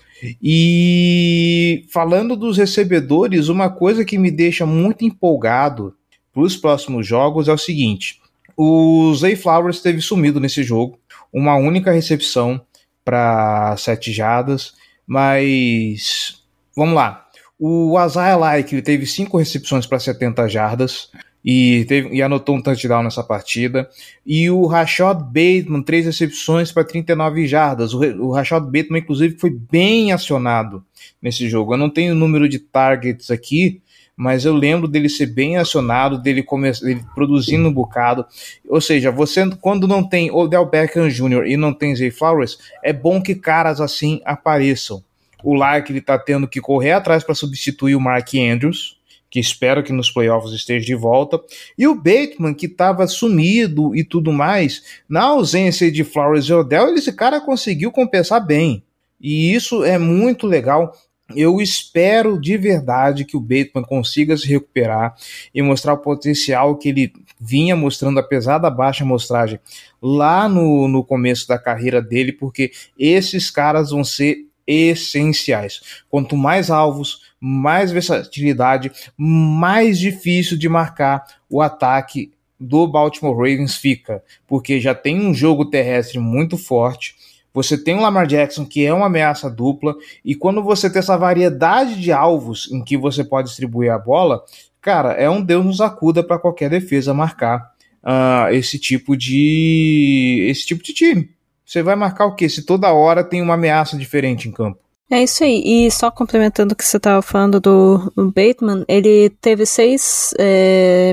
[0.43, 5.95] E falando dos recebedores, uma coisa que me deixa muito empolgado
[6.33, 8.20] para os próximos jogos é o seguinte:
[8.63, 10.99] o Zay Flowers teve sumido nesse jogo,
[11.33, 12.61] uma única recepção
[13.03, 14.75] para sete jadas,
[15.07, 16.43] mas
[16.77, 17.27] vamos lá.
[17.59, 21.09] O Isaiah Like teve cinco recepções para 70 jardas
[21.43, 23.89] e, teve, e anotou um touchdown nessa partida.
[24.27, 27.95] E o Rashad Bateman, três recepções para 39 jardas.
[27.95, 30.85] O, o Rashad Bateman, inclusive, foi bem acionado
[31.23, 31.73] nesse jogo.
[31.73, 33.81] Eu não tenho o número de targets aqui,
[34.21, 36.45] mas eu lembro dele ser bem acionado, dele,
[36.83, 38.27] dele produzindo um bocado.
[38.69, 41.47] Ou seja, você quando não tem Odell Beckham Jr.
[41.47, 45.03] e não tem Zay Flowers, é bom que caras assim apareçam.
[45.43, 48.99] O Lark ele tá tendo que correr atrás para substituir o Mark Andrews,
[49.31, 51.41] que espero que nos playoffs esteja de volta,
[51.79, 56.95] e o Bateman, que estava sumido e tudo mais, na ausência de Flowers e Odell,
[56.95, 58.83] esse cara conseguiu compensar bem.
[59.19, 60.93] E isso é muito legal
[61.35, 65.15] eu espero de verdade que o Bateman consiga se recuperar
[65.55, 69.61] e mostrar o potencial que ele vinha mostrando, apesar da baixa amostragem,
[70.01, 75.81] lá no, no começo da carreira dele, porque esses caras vão ser essenciais.
[76.09, 84.23] Quanto mais alvos, mais versatilidade, mais difícil de marcar o ataque do Baltimore Ravens fica,
[84.47, 87.15] porque já tem um jogo terrestre muito forte
[87.53, 91.17] você tem o Lamar Jackson, que é uma ameaça dupla, e quando você tem essa
[91.17, 94.43] variedade de alvos em que você pode distribuir a bola,
[94.81, 97.73] cara, é um Deus nos acuda para qualquer defesa marcar
[98.05, 101.31] uh, esse tipo de esse tipo de time.
[101.65, 102.49] Você vai marcar o quê?
[102.49, 104.81] Se toda hora tem uma ameaça diferente em campo.
[105.11, 105.63] É isso aí.
[105.65, 111.13] E só complementando o que você estava falando do Bateman, ele teve seis é,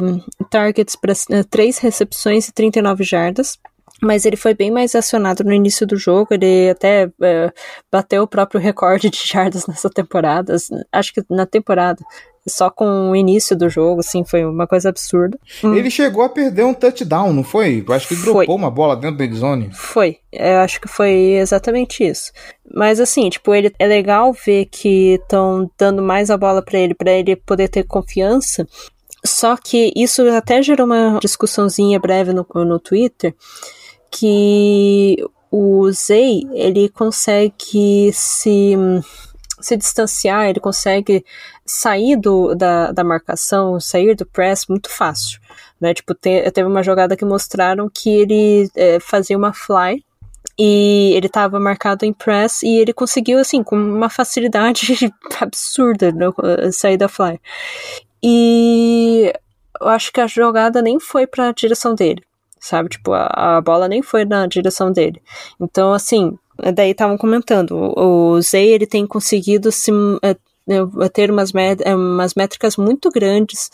[0.51, 3.57] targets para é, três recepções e 39 jardas.
[4.01, 6.27] Mas ele foi bem mais acionado no início do jogo.
[6.31, 7.51] Ele até é,
[7.91, 10.55] bateu o próprio recorde de jardas nessa temporada.
[10.91, 12.03] Acho que na temporada
[12.47, 15.37] só com o início do jogo, assim, foi uma coisa absurda.
[15.63, 15.75] Hum.
[15.75, 17.83] Ele chegou a perder um touchdown, não foi?
[17.85, 18.55] Eu acho que dropou foi.
[18.55, 19.69] uma bola dentro da zone.
[19.73, 22.31] Foi, eu acho que foi exatamente isso.
[22.73, 26.93] Mas assim, tipo, ele é legal ver que estão dando mais a bola para ele,
[26.93, 28.65] para ele poder ter confiança.
[29.25, 33.35] Só que isso até gerou uma discussãozinha breve no, no Twitter,
[34.11, 35.17] que
[35.51, 38.75] o Zay, ele consegue se
[39.59, 41.25] se distanciar, ele consegue
[41.65, 45.39] sair do, da, da marcação, sair do press muito fácil.
[45.81, 45.93] Né?
[45.93, 50.03] Tipo, te, teve uma jogada que mostraram que ele é, fazia uma fly
[50.57, 56.27] e ele estava marcado em press e ele conseguiu, assim, com uma facilidade absurda né,
[56.71, 57.39] sair da fly.
[58.23, 59.31] E
[59.79, 62.23] eu acho que a jogada nem foi para a direção dele,
[62.59, 62.89] sabe?
[62.89, 65.21] Tipo, a, a bola nem foi na direção dele.
[65.59, 66.37] Então, assim,
[66.73, 69.91] daí estavam comentando, o Zay ele tem conseguido se
[70.23, 70.35] é,
[70.69, 73.69] é, ter umas, é, umas métricas muito grandes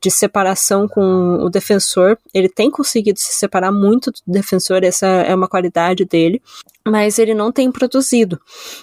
[0.00, 2.18] de separação com o defensor.
[2.32, 6.40] Ele tem conseguido se separar muito do defensor, essa é uma qualidade dele
[6.86, 8.40] mas ele não tem produzido.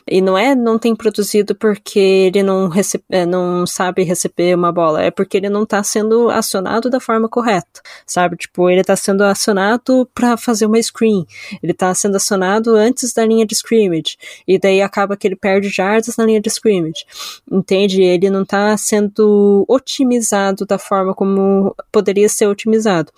[0.07, 4.71] E não é não tem produzido porque ele não, recebe, é, não sabe receber uma
[4.71, 8.37] bola, é porque ele não está sendo acionado da forma correta, sabe?
[8.37, 11.25] Tipo, ele está sendo acionado para fazer uma screen,
[11.61, 15.69] ele está sendo acionado antes da linha de scrimmage, e daí acaba que ele perde
[15.69, 17.05] jardas na linha de scrimmage,
[17.51, 18.01] entende?
[18.01, 23.11] Ele não está sendo otimizado da forma como poderia ser otimizado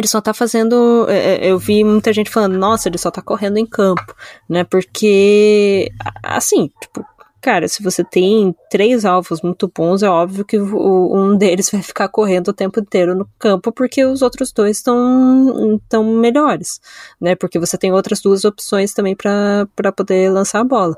[0.00, 1.06] ele só tá fazendo.
[1.08, 4.14] É, é, eu vi muita gente falando, nossa, ele só tá correndo em campo,
[4.48, 4.64] né?
[4.64, 5.90] Porque,
[6.22, 7.04] assim, tipo,
[7.40, 12.08] cara, se você tem três alvos muito bons, é óbvio que um deles vai ficar
[12.08, 16.80] correndo o tempo inteiro no campo, porque os outros dois estão tão melhores,
[17.20, 17.34] né?
[17.36, 20.96] Porque você tem outras duas opções também para poder lançar a bola.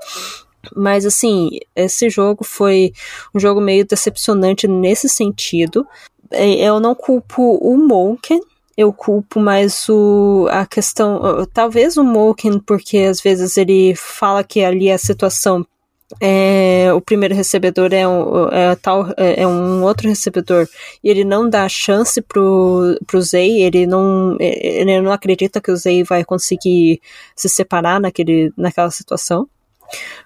[0.75, 2.93] Mas assim, esse jogo foi
[3.35, 5.87] um jogo meio decepcionante nesse sentido.
[6.31, 8.41] É, eu não culpo o Monken,
[8.79, 14.63] eu culpo mais o, a questão, talvez o Moken, porque às vezes ele fala que
[14.63, 15.67] ali a situação
[16.21, 20.69] é, o primeiro recebedor é um, é, tal, é, é um outro recebedor
[21.03, 25.77] e ele não dá chance pro, pro Zay, ele não, ele não acredita que o
[25.77, 27.01] Zay vai conseguir
[27.35, 29.49] se separar naquele, naquela situação.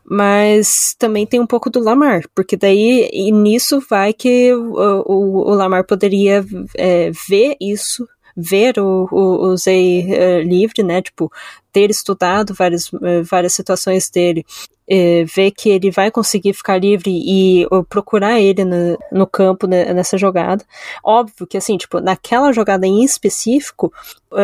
[0.04, 4.74] Mas também tem um pouco do Lamar, porque daí nisso vai que o,
[5.06, 6.44] o, o Lamar poderia
[6.76, 8.06] é, ver isso
[8.36, 11.02] ver o, o, o Zay uh, livre, né?
[11.02, 11.30] Tipo,
[11.72, 14.44] ter estudado várias, uh, várias situações dele,
[14.90, 19.92] uh, ver que ele vai conseguir ficar livre e procurar ele no, no campo né,
[19.92, 20.64] nessa jogada.
[21.04, 23.92] Óbvio que, assim, tipo, naquela jogada em específico,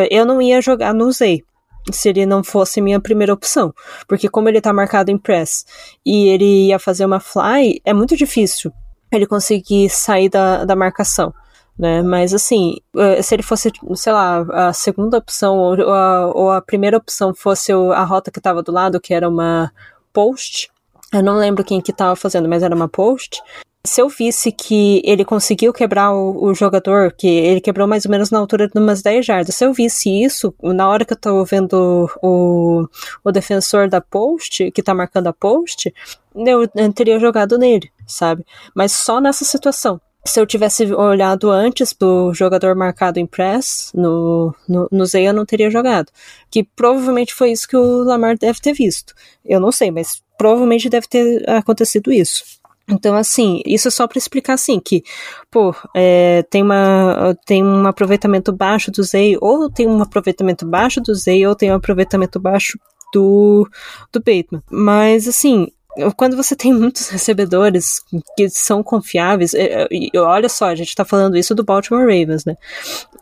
[0.09, 1.43] eu não ia jogar no Zay
[1.91, 3.73] se ele não fosse minha primeira opção.
[4.07, 5.65] Porque como ele tá marcado em press
[6.05, 8.71] e ele ia fazer uma fly, é muito difícil
[9.11, 11.33] ele conseguir sair da, da marcação
[11.79, 12.01] né?
[12.03, 16.61] Mas assim, eh, se ele fosse, sei lá, a segunda opção ou a, ou a
[16.61, 19.71] primeira opção fosse a rota que estava do lado, que era uma
[20.11, 20.69] post,
[21.13, 23.41] eu não lembro quem que estava fazendo, mas era uma post.
[23.85, 28.11] Se eu visse que ele conseguiu quebrar o, o, jogador, que ele quebrou mais ou
[28.11, 31.17] menos na altura de umas 10 jardas, se eu visse isso, na hora que eu
[31.17, 32.85] tô vendo o,
[33.23, 35.93] o defensor da post, que tá marcando a post,
[36.35, 38.45] eu, eu teria jogado nele, sabe?
[38.75, 44.53] Mas só nessa situação se eu tivesse olhado antes do jogador marcado em press, no,
[44.67, 46.11] no, no eu não teria jogado.
[46.51, 49.13] Que provavelmente foi isso que o Lamar deve ter visto.
[49.45, 52.43] Eu não sei, mas provavelmente deve ter acontecido isso.
[52.89, 55.03] Então, assim, isso é só para explicar, assim, que,
[55.51, 60.99] pô, é, tem, uma, tem um aproveitamento baixo do Zay, ou tem um aproveitamento baixo
[60.99, 62.79] do Zay, ou tem um aproveitamento baixo
[63.13, 63.69] do,
[64.11, 64.63] do Bateman.
[64.71, 65.67] Mas, assim,
[66.15, 67.99] quando você tem muitos recebedores
[68.37, 72.01] que são confiáveis, é, é, e olha só, a gente tá falando isso do Baltimore
[72.01, 72.55] Ravens, né?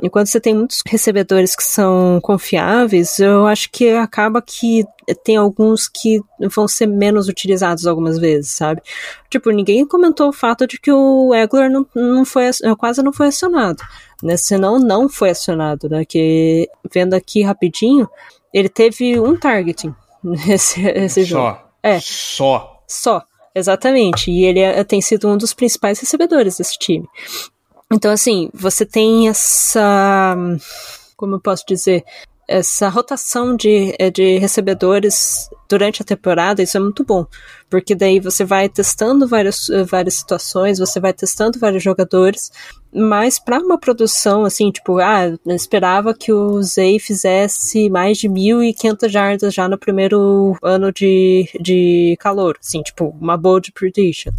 [0.01, 4.85] E quando você tem muitos recebedores que são confiáveis, eu acho que acaba que
[5.23, 6.19] tem alguns que
[6.53, 8.81] vão ser menos utilizados algumas vezes, sabe?
[9.29, 13.27] Tipo, ninguém comentou o fato de que o Egler não, não foi, quase não foi
[13.27, 13.81] acionado,
[14.21, 14.35] né?
[14.35, 16.03] Senão não foi acionado, né?
[16.03, 18.09] Que, vendo aqui rapidinho,
[18.53, 21.66] ele teve um targeting nesse, nesse jogo.
[21.87, 21.99] É.
[21.99, 22.81] Só.
[22.87, 23.23] Só,
[23.53, 24.31] exatamente.
[24.31, 27.07] E ele é, tem sido um dos principais recebedores desse time.
[27.91, 30.35] Então, assim, você tem essa.
[31.15, 32.03] Como eu posso dizer?
[32.47, 37.25] essa rotação de, é, de recebedores durante a temporada, isso é muito bom,
[37.69, 42.51] porque daí você vai testando várias, várias situações, você vai testando vários jogadores,
[42.93, 48.29] mas para uma produção assim, tipo, ah, eu esperava que o Zay fizesse mais de
[48.29, 54.31] 1.500 jardas já no primeiro ano de, de calor, assim, tipo, uma bold prediction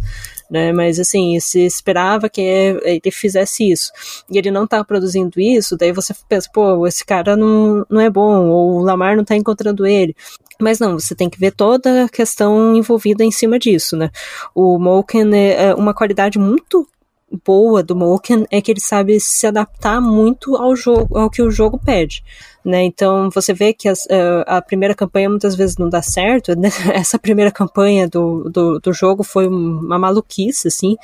[0.49, 0.73] né?
[0.73, 3.91] Mas assim, se esperava que ele fizesse isso
[4.29, 8.09] e ele não tá produzindo isso, daí você pensa, pô, esse cara não, não é
[8.09, 10.15] bom, ou o Lamar não tá encontrando ele.
[10.61, 14.11] Mas não, você tem que ver toda a questão envolvida em cima disso, né?
[14.53, 16.87] O Moken é uma qualidade muito
[17.45, 21.51] boa do Moken é que ele sabe se adaptar muito ao jogo, ao que o
[21.51, 22.23] jogo pede.
[22.65, 22.83] Né?
[22.83, 26.55] Então você vê que as, uh, a primeira campanha muitas vezes não dá certo.
[26.57, 26.69] Né?
[26.93, 30.97] Essa primeira campanha do, do, do jogo foi uma maluquice, assim.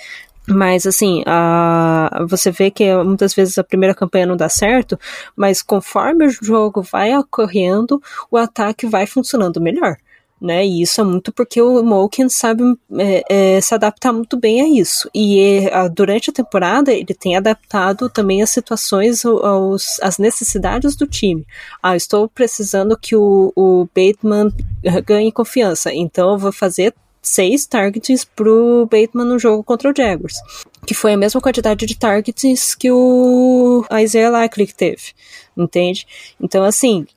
[0.48, 5.00] Mas assim, a, você vê que muitas vezes a primeira campanha não dá certo,
[5.36, 9.98] mas conforme o jogo vai ocorrendo, o ataque vai funcionando melhor
[10.40, 10.66] né?
[10.66, 12.64] E isso é muito porque o Malkin sabe
[12.98, 15.10] é, é, se adaptar muito bem a isso.
[15.14, 21.08] E a, durante a temporada ele tem adaptado também as situações, aos, as necessidades do
[21.08, 21.46] time.
[21.82, 24.52] Ah, estou precisando que o, o Bateman
[25.06, 26.94] ganhe confiança, então eu vou fazer
[27.26, 30.36] seis targets pro Bateman no jogo contra o Jaguars.
[30.86, 35.14] Que foi a mesma quantidade de targets que o Isaiah Likely teve.
[35.58, 36.06] Entende?
[36.40, 37.08] Então, assim,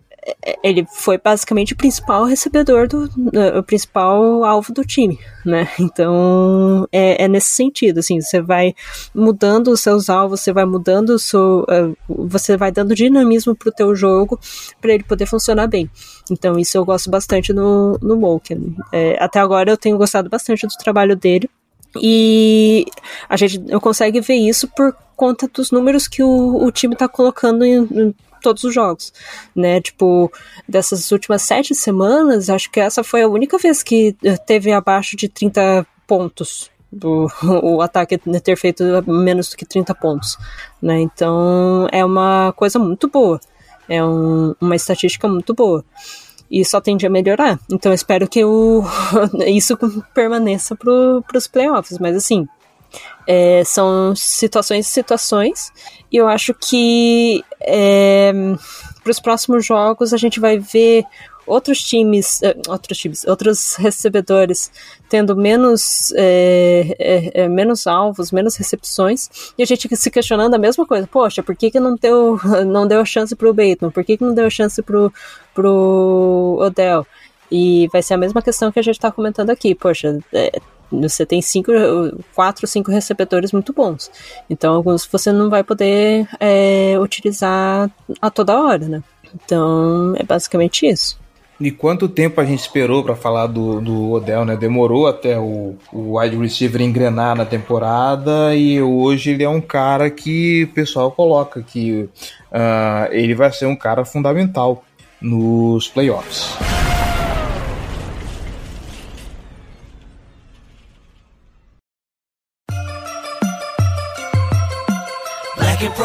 [0.62, 3.11] ele foi basicamente o principal recebedor do
[3.57, 5.68] o principal alvo do time, né?
[5.79, 8.74] Então é, é nesse sentido, assim, você vai
[9.14, 13.72] mudando os seus alvos, você vai mudando o seu, uh, você vai dando dinamismo pro
[13.72, 14.39] teu jogo
[14.81, 15.91] para ele poder funcionar bem.
[16.31, 18.76] Então isso eu gosto bastante no no Malkin.
[18.93, 21.49] É, até agora eu tenho gostado bastante do trabalho dele.
[22.01, 22.85] E
[23.29, 27.64] a gente consegue ver isso por conta dos números que o, o time está colocando
[27.64, 29.12] em, todos os jogos,
[29.55, 29.80] né?
[29.80, 30.30] Tipo,
[30.68, 35.16] dessas últimas sete semanas, acho que essa foi a única vez que eh, teve abaixo
[35.16, 36.70] de 30 pontos.
[36.91, 37.28] Do,
[37.62, 40.39] o ataque ter feito menos do que 30 pontos,
[40.80, 41.01] né?
[41.01, 43.39] Então é uma coisa muito boa,
[43.86, 45.84] é um, uma estatística muito boa
[46.51, 47.59] e só tende a melhorar.
[47.70, 48.82] Então espero que o,
[49.47, 49.76] isso
[50.14, 52.47] permaneça para os playoffs, mas assim,
[53.26, 55.70] é, são situações e situações,
[56.11, 58.32] e eu acho que é,
[59.03, 61.05] para os próximos jogos a gente vai ver
[61.49, 64.70] outros times, uh, outros times, outros recebedores
[65.09, 70.59] tendo menos, é, é, é, menos alvos, menos recepções, e a gente se questionando a
[70.59, 71.07] mesma coisa.
[71.07, 73.91] Poxa, por que, que não deu, não deu chance pro Bateman?
[73.91, 75.12] Por que, que não deu chance pro,
[75.55, 77.07] pro Odell?
[77.51, 79.74] E vai ser a mesma questão que a gente está comentando aqui.
[79.74, 80.61] Poxa, é,
[80.91, 81.72] você tem cinco,
[82.34, 84.11] quatro, cinco recebedores muito bons.
[84.49, 89.03] Então, alguns você não vai poder é, utilizar a toda hora, né?
[89.34, 91.18] Então, é basicamente isso.
[91.61, 94.57] E quanto tempo a gente esperou para falar do, do Odell, né?
[94.57, 100.09] Demorou até o, o wide receiver engrenar na temporada e hoje ele é um cara
[100.09, 102.09] que o pessoal coloca que
[102.53, 104.84] uh, ele vai ser um cara fundamental
[105.20, 106.68] nos playoffs.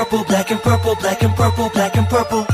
[0.04, 2.46] Purple, black and purple, black and purple, black and purple.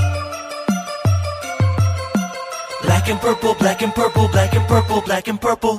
[2.83, 5.77] Black and purple, black and purple, black and purple, black and purple.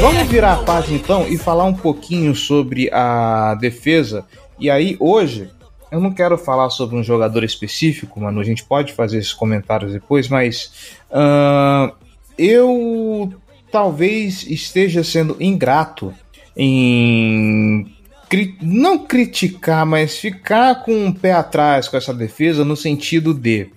[0.00, 4.24] Vamos virar a página então e falar um pouquinho sobre a defesa.
[4.58, 5.50] E aí, hoje,
[5.90, 8.40] eu não quero falar sobre um jogador específico, mano.
[8.40, 11.94] A gente pode fazer esses comentários depois, mas uh,
[12.38, 13.32] eu
[13.70, 16.14] talvez esteja sendo ingrato
[16.56, 17.95] em
[18.28, 23.70] cri não criticar, mas ficar com um pé atrás com essa defesa no sentido de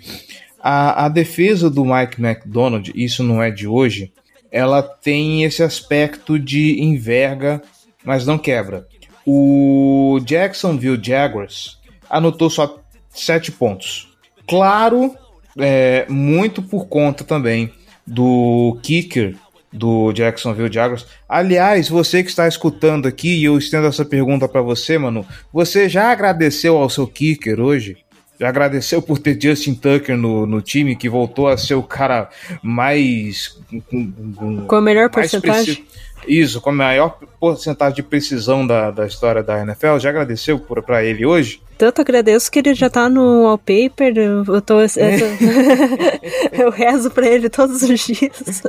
[0.62, 4.12] a, a defesa do Mike McDonald, isso não é de hoje,
[4.52, 7.62] ela tem esse aspecto de enverga,
[8.04, 8.88] mas não quebra.
[9.26, 11.78] O Jacksonville Jaguars
[12.10, 12.80] anotou só
[13.10, 14.10] sete pontos.
[14.48, 15.16] Claro,
[15.58, 17.72] é, muito por conta também
[18.06, 19.36] do kicker
[19.72, 21.06] do Jacksonville Jaguars.
[21.28, 25.26] Aliás, você que está escutando aqui, e eu estendo essa pergunta para você, mano.
[25.54, 27.98] Você já agradeceu ao seu kicker hoje?
[28.40, 32.30] Já agradeceu por ter Justin Tucker no, no time, que voltou a ser o cara
[32.64, 33.60] mais.
[33.90, 35.86] Com, com a melhor porcentagem?
[36.26, 40.00] Isso, com a maior porcentagem de precisão da, da história da NFL.
[40.00, 41.62] Já agradeceu para ele hoje?
[41.78, 44.18] Tanto agradeço que ele já tá no wallpaper.
[44.18, 44.88] Eu, tô, eu,
[46.66, 48.64] eu rezo para ele todos os dias.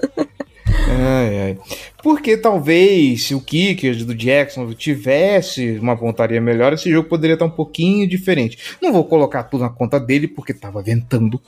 [0.89, 1.59] Ai, ai.
[2.03, 7.45] Porque talvez se o kicker do Jackson tivesse uma pontaria melhor, esse jogo poderia estar
[7.45, 8.77] um pouquinho diferente.
[8.81, 11.41] Não vou colocar tudo na conta dele, porque tava ventando,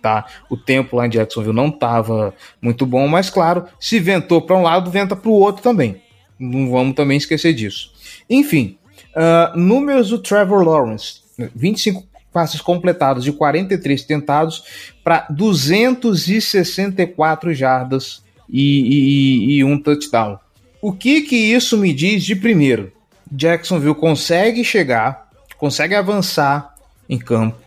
[0.00, 0.26] tá?
[0.50, 4.62] O tempo lá em Jacksonville não tava muito bom, mas claro, se ventou para um
[4.62, 6.00] lado, venta para o outro também.
[6.38, 7.92] Não vamos também esquecer disso.
[8.30, 8.78] Enfim,
[9.14, 11.22] uh, números do Trevor Lawrence:
[11.54, 14.62] 25 passes completados de 43 tentados
[15.02, 20.38] para 264 jardas e, e, e, um touchdown.
[20.80, 22.92] O que que isso me diz de primeiro?
[23.30, 25.28] Jacksonville consegue chegar,
[25.58, 26.74] consegue avançar
[27.08, 27.58] em campo.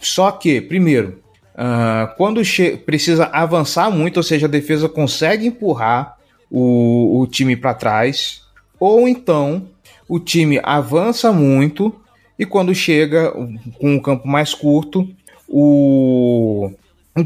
[0.00, 1.20] Só que, primeiro,
[1.54, 2.42] uh, quando
[2.84, 6.16] precisa avançar muito, ou seja, a defesa consegue empurrar
[6.50, 8.42] o, o time para trás,
[8.78, 9.68] ou então
[10.08, 11.94] o time avança muito
[12.38, 13.30] e quando chega
[13.78, 15.08] com um campo mais curto,
[15.46, 16.72] o,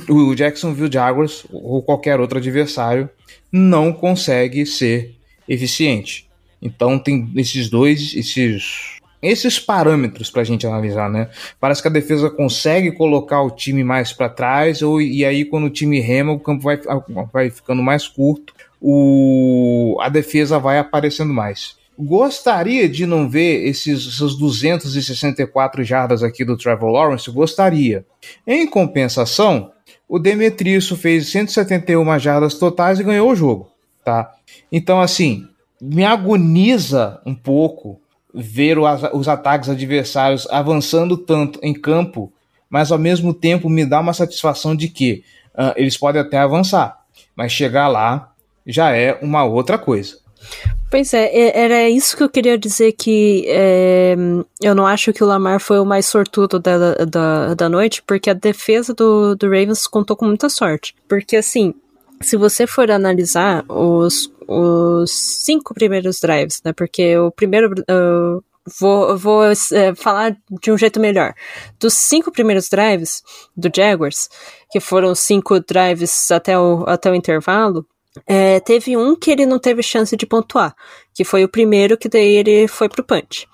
[0.08, 3.08] o Jacksonville Jaguars ou qualquer outro adversário
[3.52, 5.14] não consegue ser
[5.48, 6.28] eficiente.
[6.60, 11.28] Então tem esses dois, esses, esses parâmetros para a gente analisar, né?
[11.60, 15.64] Parece que a defesa consegue colocar o time mais para trás, ou, e aí quando
[15.64, 16.80] o time rema, o campo vai,
[17.32, 21.76] vai ficando mais curto, o, a defesa vai aparecendo mais.
[21.96, 27.30] Gostaria de não ver esses, essas 264 jardas aqui do Trevor Lawrence?
[27.30, 28.04] Gostaria.
[28.44, 29.70] Em compensação,
[30.08, 33.70] o Demetrius fez 171 jardas totais e ganhou o jogo,
[34.04, 34.32] tá?
[34.70, 35.48] Então, assim,
[35.80, 38.00] me agoniza um pouco
[38.32, 38.78] ver
[39.12, 42.32] os ataques adversários avançando tanto em campo,
[42.68, 45.22] mas ao mesmo tempo me dá uma satisfação de que
[45.54, 46.98] uh, eles podem até avançar,
[47.36, 48.32] mas chegar lá
[48.66, 50.23] já é uma outra coisa.
[50.90, 54.14] Pois é, era isso que eu queria dizer que é,
[54.62, 58.30] eu não acho que o Lamar foi o mais sortudo da, da, da noite, porque
[58.30, 60.94] a defesa do, do Ravens contou com muita sorte.
[61.08, 61.74] Porque assim,
[62.20, 66.72] se você for analisar os, os cinco primeiros drives, né?
[66.72, 67.72] Porque o primeiro.
[67.90, 68.42] Uh,
[68.80, 71.34] vou, vou uh, falar de um jeito melhor.
[71.78, 73.22] Dos cinco primeiros drives
[73.56, 74.28] do Jaguars,
[74.70, 77.86] que foram cinco drives até o, até o intervalo,
[78.26, 80.74] é, teve um que ele não teve chance de pontuar,
[81.12, 83.48] que foi o primeiro que daí ele foi pro punch.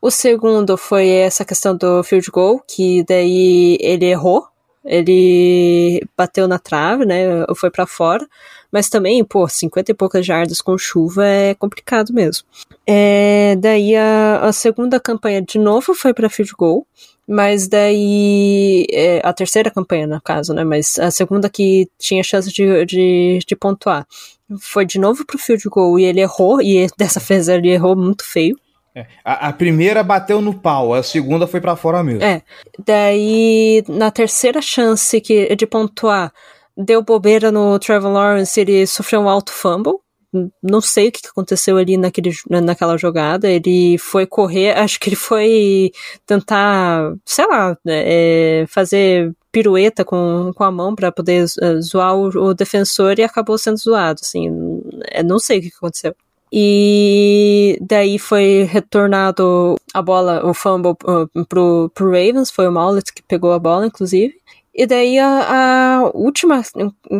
[0.00, 4.46] O segundo foi essa questão do field goal, que daí ele errou,
[4.84, 8.26] ele bateu na trave, né, foi para fora,
[8.70, 12.46] mas também, pô, 50 e poucas jardas com chuva é complicado mesmo.
[12.86, 16.86] É, daí a, a segunda campanha de novo foi para field goal,
[17.26, 18.86] mas daí.
[18.92, 20.64] É, a terceira campanha, no caso, né?
[20.64, 24.06] Mas a segunda que tinha chance de, de, de pontuar.
[24.60, 28.24] Foi de novo pro field goal e ele errou, e dessa vez ele errou muito
[28.24, 28.56] feio.
[28.94, 32.22] É, a, a, primeira bateu no pau, a segunda foi para fora mesmo.
[32.22, 32.42] É.
[32.78, 36.32] Daí, na terceira chance que, de pontuar,
[36.74, 39.98] deu bobeira no Trevor Lawrence, ele sofreu um alto fumble
[40.62, 43.48] não sei o que aconteceu ali naquele, naquela jogada.
[43.48, 45.92] Ele foi correr, acho que ele foi
[46.26, 52.26] tentar, sei lá, é, fazer pirueta com, com a mão para poder uh, zoar o,
[52.28, 54.20] o, defensor e acabou sendo zoado.
[54.22, 54.48] Assim,
[55.10, 56.14] é, não sei o que aconteceu.
[56.52, 63.12] E daí foi retornado a bola, o fumble uh, pro, pro Ravens, foi o Maulet
[63.12, 64.34] que pegou a bola, inclusive.
[64.74, 66.62] E daí a, a última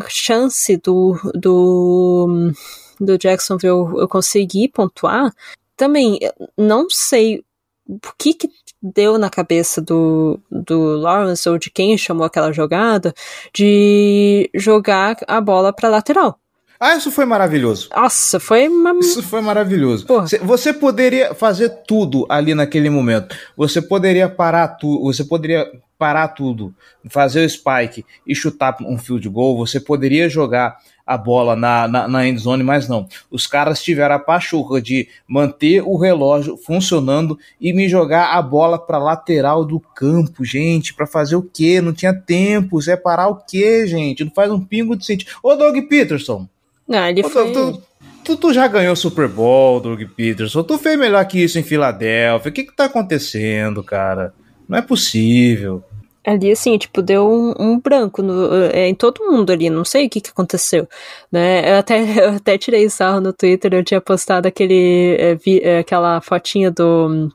[0.09, 2.53] chance do, do
[3.01, 5.33] do Jacksonville eu consegui pontuar,
[5.77, 6.19] também
[6.57, 7.45] não sei
[7.89, 8.51] o que, que
[8.83, 13.15] deu na cabeça do, do Lawrence ou de quem chamou aquela jogada
[13.55, 16.39] de jogar a bola para lateral.
[16.79, 17.89] Ah, isso foi maravilhoso.
[17.95, 18.93] Nossa, foi uma...
[19.01, 20.07] Isso foi maravilhoso.
[20.07, 20.27] Porra.
[20.43, 23.35] Você poderia fazer tudo ali naquele momento.
[23.57, 25.05] Você poderia parar tudo.
[25.05, 25.67] Você poderia
[25.99, 26.75] parar tudo,
[27.09, 29.57] fazer o spike e chutar um field goal.
[29.59, 30.77] Você poderia jogar
[31.07, 33.07] a bola na, na, na endzone, mas não.
[33.31, 38.77] Os caras tiveram a pachorra de manter o relógio funcionando e me jogar a bola
[38.79, 41.81] para lateral do campo, gente, para fazer o quê?
[41.81, 44.25] Não tinha tempo, separar o quê, gente?
[44.25, 45.31] Não faz um pingo de sentido.
[45.43, 46.49] Ô, Doug Peterson.
[46.89, 47.53] Não, ele Ô, foi...
[47.53, 47.83] Tu,
[48.25, 50.65] tu, tu, já ganhou Super Bowl, Doug Peterson.
[50.65, 52.51] Tu fez melhor que isso em Filadélfia.
[52.51, 54.35] O que que tá acontecendo, cara?
[54.69, 55.83] Não é possível.
[56.27, 60.07] Ali, assim, tipo, deu um, um branco no, é, em todo mundo ali, não sei
[60.07, 60.89] o que, que aconteceu,
[61.31, 65.61] né, eu até, eu até tirei sarro no Twitter, eu tinha postado aquele, é, vi,
[65.63, 67.31] é, aquela fotinha do,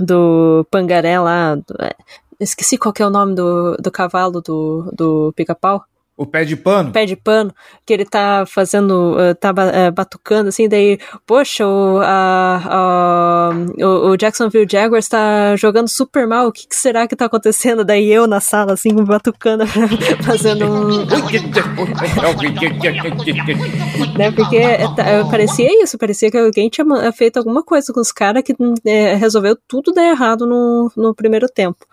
[0.00, 1.94] do Pangaré lá, do, é,
[2.40, 5.84] esqueci qual que é o nome do, do cavalo do, do pica-pau,
[6.16, 6.92] O pé de pano?
[6.92, 7.52] Pé de pano,
[7.84, 10.96] que ele tá fazendo, uh, tá uh, batucando, assim, daí,
[11.26, 17.08] poxa, o, a, o, o, Jacksonville Jaguars tá jogando super mal, o que, que, será
[17.08, 17.84] que tá acontecendo?
[17.84, 19.64] Daí eu na sala, assim, batucando,
[20.24, 20.98] fazendo um...
[24.16, 28.12] né, porque é, tá, parecia isso, parecia que alguém tinha feito alguma coisa com os
[28.12, 28.54] caras que
[28.86, 31.84] é, resolveu tudo dar errado no, no primeiro tempo.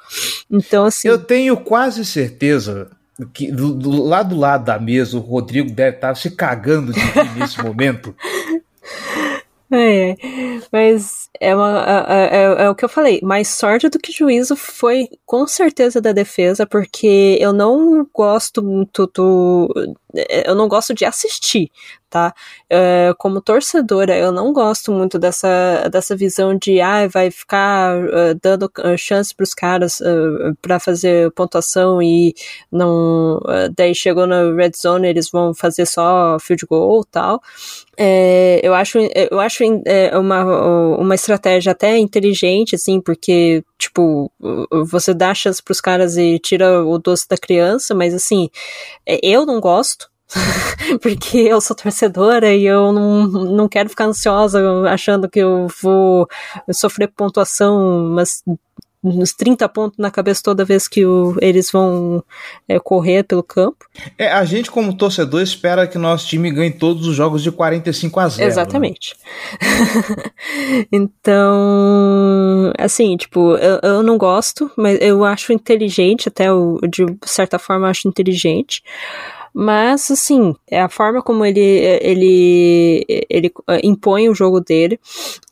[0.47, 1.07] Então, assim...
[1.07, 5.97] Eu tenho quase certeza que do, do, lá do lado da mesa o Rodrigo deve
[5.97, 8.15] estar se cagando de rir nesse momento.
[9.73, 10.17] É,
[10.69, 14.53] mas é, uma, é, é, é, o que eu falei, mais sorte do que juízo
[14.57, 19.73] foi com certeza da defesa, porque eu não gosto muito do.
[20.45, 21.71] Eu não gosto de assistir,
[22.09, 22.33] tá?
[22.69, 28.39] É, como torcedora, eu não gosto muito dessa, dessa visão de ah, vai ficar uh,
[28.41, 32.33] dando chance para os caras uh, para fazer pontuação e
[32.71, 33.39] não.
[33.75, 37.41] Daí chegou na red zone, eles vão fazer só field goal tal.
[38.03, 38.97] É, eu acho,
[39.29, 40.43] eu acho é, uma,
[40.95, 44.31] uma estratégia até inteligente, assim, porque, tipo,
[44.85, 48.49] você dá chance pros caras e tira o doce da criança, mas, assim,
[49.21, 50.00] eu não gosto,
[51.01, 56.27] porque eu sou torcedora e eu não, não quero ficar ansiosa achando que eu vou
[56.71, 58.43] sofrer pontuação umas
[59.03, 62.23] uns 30 pontos na cabeça toda vez que o, eles vão
[62.67, 63.85] é, correr pelo campo.
[64.17, 68.19] É, a gente, como torcedor, espera que nosso time ganhe todos os jogos de 45
[68.19, 68.41] a 0.
[68.41, 68.47] Né?
[68.47, 69.15] Exatamente.
[69.59, 70.85] Né?
[70.91, 77.57] então, assim, tipo, eu, eu não gosto, mas eu acho inteligente, até eu, de certa
[77.57, 78.83] forma, acho inteligente.
[79.53, 84.99] Mas, assim, é a forma como ele, ele, ele eh, impõe o jogo dele.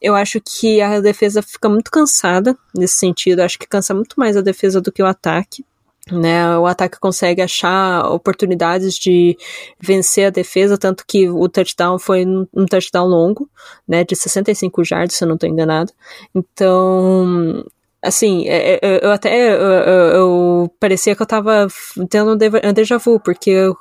[0.02, 3.42] Eu acho que a defesa fica muito cansada nesse sentido.
[3.42, 5.66] Acho que cansa muito mais a defesa do que o ataque.
[6.12, 9.38] Né, o ataque consegue achar oportunidades de
[9.80, 13.48] vencer a defesa, tanto que o touchdown foi um touchdown longo,
[13.88, 15.94] né, de 65 jardas, se eu não estou enganado.
[16.34, 17.64] Então,
[18.02, 21.68] Assim, é, é, é, eu até eu, eu, parecia que eu tava
[22.10, 23.76] tendo um déjà vu, porque eu,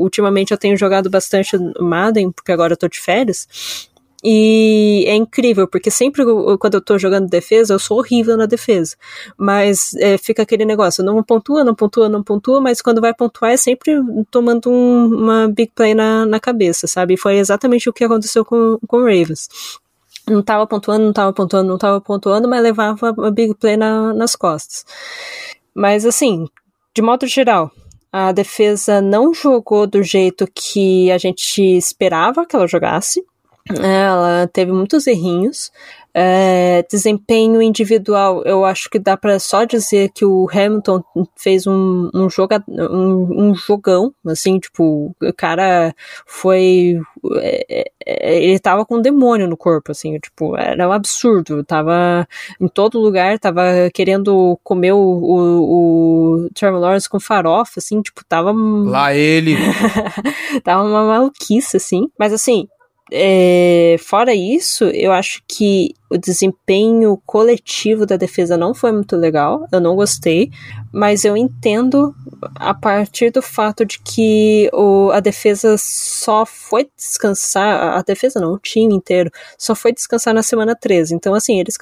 [0.00, 3.46] ultimamente eu tenho jogado bastante Madden, porque agora eu tô de férias.
[4.26, 6.24] E é incrível, porque sempre
[6.58, 8.96] quando eu tô jogando defesa, eu sou horrível na defesa.
[9.36, 13.52] Mas é, fica aquele negócio, não pontua, não pontua, não pontua, mas quando vai pontuar
[13.52, 13.92] é sempre
[14.30, 17.14] tomando um, uma big play na, na cabeça, sabe?
[17.14, 19.48] E foi exatamente o que aconteceu com, com o Ravens
[20.28, 24.12] não tava pontuando, não tava pontuando, não tava pontuando, mas levava a big play na,
[24.14, 24.84] nas costas.
[25.74, 26.46] Mas assim,
[26.94, 27.70] de modo geral,
[28.12, 33.24] a defesa não jogou do jeito que a gente esperava que ela jogasse.
[33.82, 35.72] Ela teve muitos errinhos.
[36.16, 41.02] É, desempenho individual, eu acho que dá para só dizer que o Hamilton
[41.36, 45.92] fez um, um, joga, um, um jogão, assim, tipo, o cara
[46.24, 47.00] foi.
[47.38, 51.64] É, é, ele tava com um demônio no corpo, assim, tipo, era um absurdo.
[51.64, 52.28] Tava
[52.60, 58.24] em todo lugar, tava querendo comer o, o, o Trevor Lawrence com farofa, assim, tipo,
[58.24, 58.52] tava.
[58.52, 59.56] Lá ele!
[60.62, 62.08] tava uma maluquice, assim.
[62.16, 62.68] Mas assim,
[63.12, 69.66] é, fora isso, eu acho que o desempenho coletivo da defesa não foi muito legal,
[69.70, 70.50] eu não gostei,
[70.90, 72.14] mas eu entendo
[72.54, 78.54] a partir do fato de que o, a defesa só foi descansar, a defesa não,
[78.54, 81.14] o time inteiro, só foi descansar na semana 13.
[81.14, 81.76] Então, assim, eles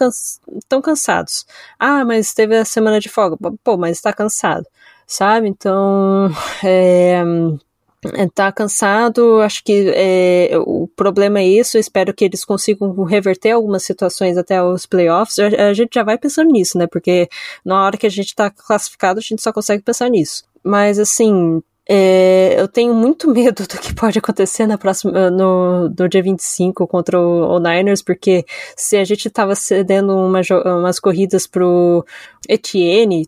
[0.57, 1.47] estão cansados.
[1.79, 3.37] Ah, mas teve a semana de folga.
[3.63, 4.67] Pô, mas está cansado,
[5.07, 5.49] sabe?
[5.49, 6.31] Então,
[6.65, 7.23] é,
[8.35, 13.85] tá cansado, acho que é, o problema é isso, espero que eles consigam reverter algumas
[13.85, 17.29] situações até os playoffs, a, a, gente já vai pensando nisso, né, porque
[17.65, 20.45] na hora que a gente tá classificado, a gente só consegue pensar nisso.
[20.65, 26.09] Mas, assim, é, eu tenho muito medo do que pode acontecer na próxima, no, no
[26.09, 28.45] dia 25 contra o, o Niners, porque
[28.77, 32.05] se a gente tava cedendo uma, umas corridas pro
[32.49, 33.27] Etienne,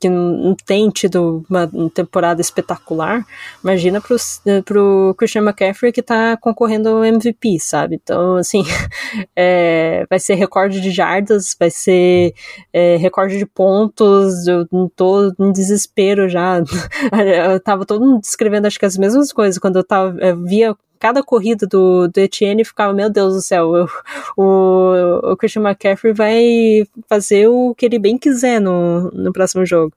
[0.00, 3.24] que não tem tido uma temporada espetacular,
[3.62, 4.16] imagina pro,
[4.64, 8.00] pro Christian McCaffrey que tá concorrendo ao MVP, sabe?
[8.02, 8.64] Então, assim,
[9.34, 12.34] é, vai ser recorde de jardas, vai ser
[12.72, 16.58] é, recorde de pontos, eu tô em desespero já.
[17.52, 20.76] eu tava todo mundo descrevendo acho que as mesmas coisas, quando eu tava, eu via
[21.06, 23.88] cada corrida do, do Etienne ficava, meu Deus do céu, eu,
[24.36, 29.92] o, o Christian McCaffrey vai fazer o que ele bem quiser no, no próximo jogo.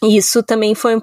[0.00, 0.94] isso também foi.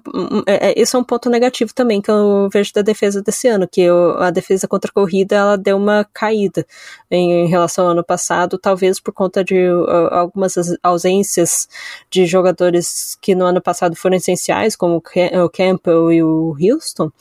[0.47, 3.67] É, é, isso é um ponto negativo também que eu vejo da defesa desse ano,
[3.67, 6.65] que eu, a defesa contra a corrida ela deu uma caída
[7.11, 11.67] em, em, relação ao ano passado, talvez por conta de uh, algumas ausências
[12.09, 17.11] de jogadores que no ano passado foram essenciais, como o Campbell e o Houston.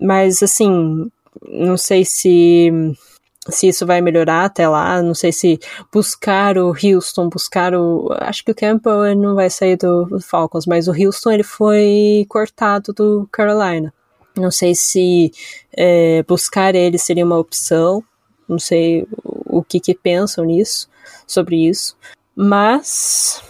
[0.00, 1.10] Mas assim,
[1.48, 2.72] não sei se
[3.48, 5.58] se isso vai melhorar até lá, não sei se
[5.92, 8.08] buscar o Houston, buscar o.
[8.20, 12.92] Acho que o Campbell não vai sair do Falcons, mas o Houston ele foi cortado
[12.92, 13.92] do Carolina.
[14.36, 15.30] Não sei se
[15.76, 18.02] é, buscar ele seria uma opção,
[18.48, 19.06] não sei
[19.46, 20.88] o que, que pensam nisso,
[21.26, 21.96] sobre isso,
[22.34, 23.42] mas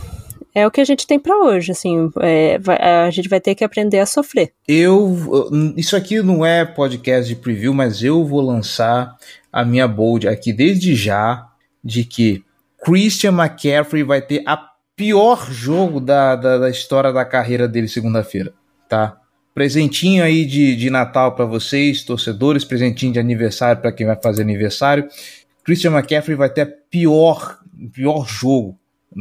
[0.55, 2.61] é o que a gente tem para hoje, assim, é,
[3.05, 4.52] a gente vai ter que aprender a sofrer.
[4.68, 5.16] Eu,
[5.76, 9.16] isso aqui não é podcast de preview, mas eu vou lançar
[9.52, 11.44] a minha bold aqui desde já
[11.82, 12.44] de que
[12.84, 14.57] Christian McCaffrey vai ter a
[14.94, 18.55] pior jogo da, da, da história da carreira dele segunda-feira,
[18.88, 19.16] tá?
[19.52, 24.42] Presentinho aí de, de Natal para vocês, torcedores, presentinho de aniversário para quem vai fazer
[24.42, 25.09] aniversário.
[25.64, 27.59] Christian McCaffrey vai ter a pior,
[27.92, 28.78] pior jogo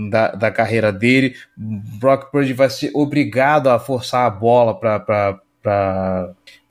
[0.09, 1.35] da, da carreira dele.
[1.55, 5.39] Brock Purdy vai ser obrigado a forçar a bola para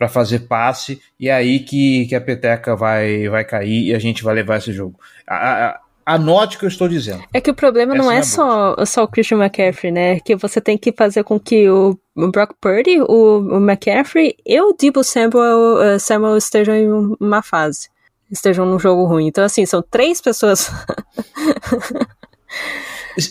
[0.08, 4.22] fazer passe, e é aí que, que a peteca vai, vai cair e a gente
[4.22, 4.98] vai levar esse jogo.
[5.26, 7.22] A, a, Anote o que eu estou dizendo.
[7.32, 10.20] É que o problema Essa não é, é só, só o Christian McCaffrey, né?
[10.20, 11.96] Que você tem que fazer com que o
[12.32, 17.88] Brock Purdy, o, o McCaffrey e o Debo Samuel, uh, Samuel estejam em uma fase.
[18.30, 19.26] Estejam num jogo ruim.
[19.28, 20.70] Então, assim, são três pessoas.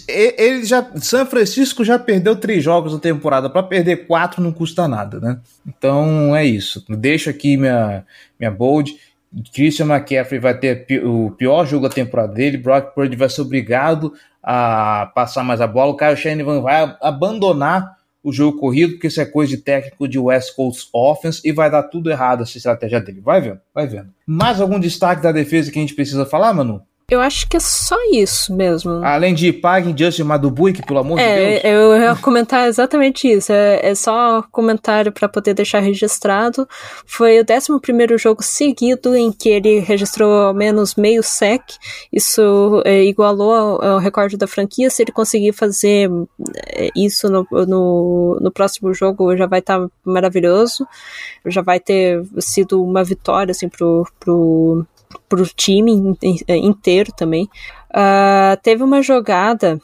[0.08, 3.50] Ele já, São Francisco já perdeu três jogos na temporada.
[3.50, 5.40] Para perder quatro não custa nada, né?
[5.66, 6.86] Então é isso.
[6.90, 8.06] Deixo aqui minha,
[8.40, 8.96] minha bold.
[9.54, 12.58] Christian McCaffrey vai ter o pior jogo da temporada dele.
[12.58, 14.14] Brock Purdy vai ser obrigado
[14.44, 15.92] a passar mais a bola.
[15.92, 20.20] O Kyle Shanahan vai abandonar o jogo corrido, porque isso é coisa de técnico de
[20.20, 23.20] West Coast Offense e vai dar tudo errado essa estratégia dele.
[23.20, 24.10] Vai vendo, vai vendo.
[24.28, 26.84] Mais algum destaque da defesa que a gente precisa falar, Manu?
[27.12, 29.04] Eu acho que é só isso mesmo.
[29.04, 31.62] Além de pague Justin Madubuik, pelo amor é, de Deus.
[31.66, 33.52] Eu ia comentar exatamente isso.
[33.52, 36.66] É, é só comentário para poder deixar registrado.
[37.06, 41.62] Foi o 11 jogo seguido em que ele registrou ao menos meio sec.
[42.14, 44.90] Isso é, igualou ao, ao, recorde da franquia.
[44.90, 46.10] Se ele conseguir fazer
[46.70, 50.88] é, isso no, no, no próximo jogo, já vai estar tá maravilhoso.
[51.46, 54.88] Já vai ter sido uma vitória assim, pro, pro
[55.28, 57.50] pro time é, inteiro também.
[57.90, 59.80] Uh, teve uma jogada,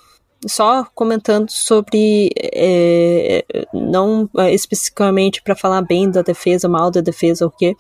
[0.46, 7.46] só comentando sobre, é, não é, especificamente para falar bem da defesa, mal da defesa,
[7.46, 7.76] o quê,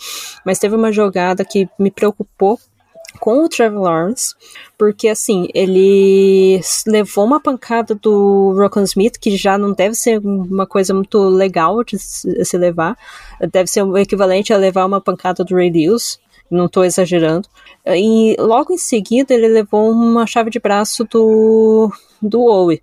[0.45, 2.59] mas teve uma jogada que me preocupou
[3.19, 4.35] com o Trevor Lawrence,
[4.77, 10.67] porque assim, ele levou uma pancada do Rocco Smith, que já não deve ser uma
[10.67, 12.97] coisa muito legal de se levar,
[13.51, 16.19] deve ser o equivalente a levar uma pancada do Ray Lewis,
[16.49, 17.47] não estou exagerando.
[17.85, 21.91] E logo em seguida ele levou uma chave de braço do,
[22.21, 22.81] do Owe.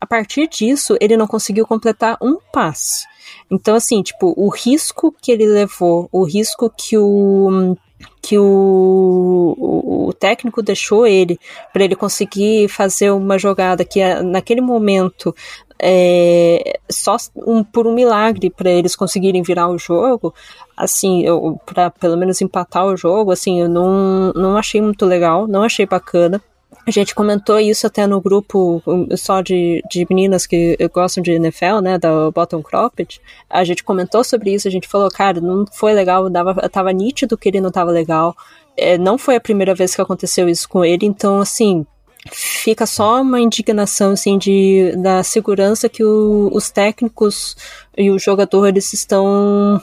[0.00, 3.06] A partir disso, ele não conseguiu completar um passe.
[3.50, 7.76] Então, assim, tipo, o risco que ele levou, o risco que o
[8.22, 11.38] que o, o, o técnico deixou ele
[11.72, 15.34] para ele conseguir fazer uma jogada que naquele momento
[15.82, 20.34] é, só um, por um milagre para eles conseguirem virar o jogo,
[20.76, 21.24] assim,
[21.64, 25.86] para pelo menos empatar o jogo, assim, eu não, não achei muito legal, não achei
[25.86, 26.40] bacana.
[26.86, 28.82] A gente comentou isso até no grupo
[29.16, 33.20] só de, de meninas que gostam de NFL, né, da Bottom Cropped.
[33.48, 37.36] A gente comentou sobre isso, a gente falou, cara, não foi legal, dava, tava nítido
[37.36, 38.34] que ele não tava legal.
[38.76, 41.84] É, não foi a primeira vez que aconteceu isso com ele, então, assim,
[42.28, 47.56] fica só uma indignação assim de da segurança que o, os técnicos
[47.96, 49.80] e os jogadores estão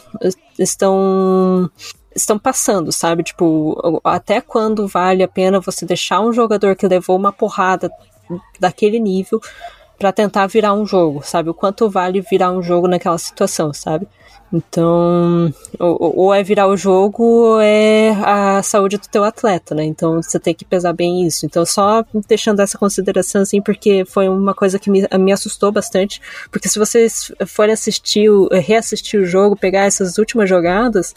[0.58, 1.70] estão
[2.16, 3.24] estão passando, sabe?
[3.24, 7.92] Tipo, até quando vale a pena você deixar um jogador que levou uma porrada
[8.60, 9.40] daquele nível
[9.98, 11.50] para tentar virar um jogo, sabe?
[11.50, 14.08] O quanto vale virar um jogo naquela situação, sabe?
[14.52, 19.84] Então, ou, ou, é virar o jogo ou é a saúde do teu atleta, né?
[19.84, 21.46] Então você tem que pesar bem isso.
[21.46, 26.22] Então, só deixando essa consideração, assim, porque foi uma coisa que me, me assustou bastante.
[26.50, 31.14] Porque se vocês forem assistir, reassistir o jogo, pegar essas últimas jogadas,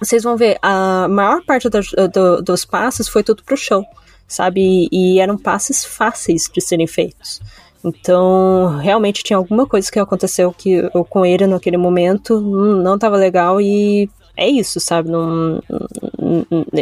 [0.00, 3.84] vocês vão ver, a maior parte do, do, dos passes foi tudo pro chão,
[4.26, 4.88] sabe?
[4.90, 7.40] E, eram passes fáceis de serem feitos.
[7.84, 13.60] Então, realmente tinha alguma coisa que aconteceu que, com ele naquele momento, não estava legal
[13.60, 15.10] e é isso, sabe?
[15.10, 15.62] Não,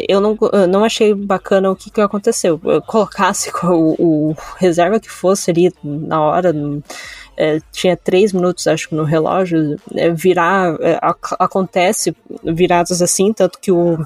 [0.09, 0.39] eu não,
[0.69, 2.61] não achei bacana o que, que aconteceu.
[2.65, 6.55] Eu colocasse o, o reserva que fosse ali na hora,
[7.37, 13.33] é, tinha três minutos, acho que no relógio, é, virar, é, ac acontece virados assim,
[13.33, 13.99] tanto que o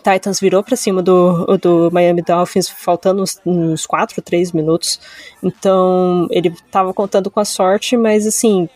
[0.00, 5.00] Titans virou para cima do, do Miami Dolphins faltando uns, uns 4, 3 minutos.
[5.42, 8.68] Então, ele estava contando com a sorte, mas assim,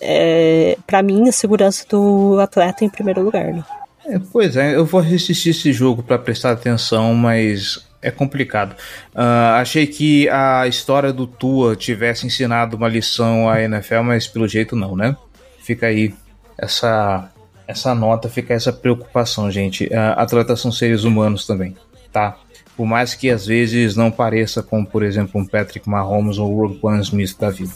[0.00, 3.52] é, para mim, a segurança do atleta em primeiro lugar.
[3.52, 3.64] Né?
[4.06, 8.72] É, pois é, eu vou assistir esse jogo para prestar atenção, mas é complicado.
[9.14, 14.46] Uh, achei que a história do Tua tivesse ensinado uma lição à NFL, mas pelo
[14.46, 15.16] jeito não, né?
[15.58, 16.14] Fica aí
[16.56, 17.30] essa
[17.68, 19.88] essa nota, fica essa preocupação, gente.
[20.16, 21.76] Atletas são seres humanos também,
[22.10, 22.36] tá?
[22.74, 26.68] Por mais que às vezes não pareça com, por exemplo, um Patrick Mahomes ou o
[26.68, 27.72] Roquan Smith da vida.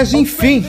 [0.00, 0.64] Mas enfim,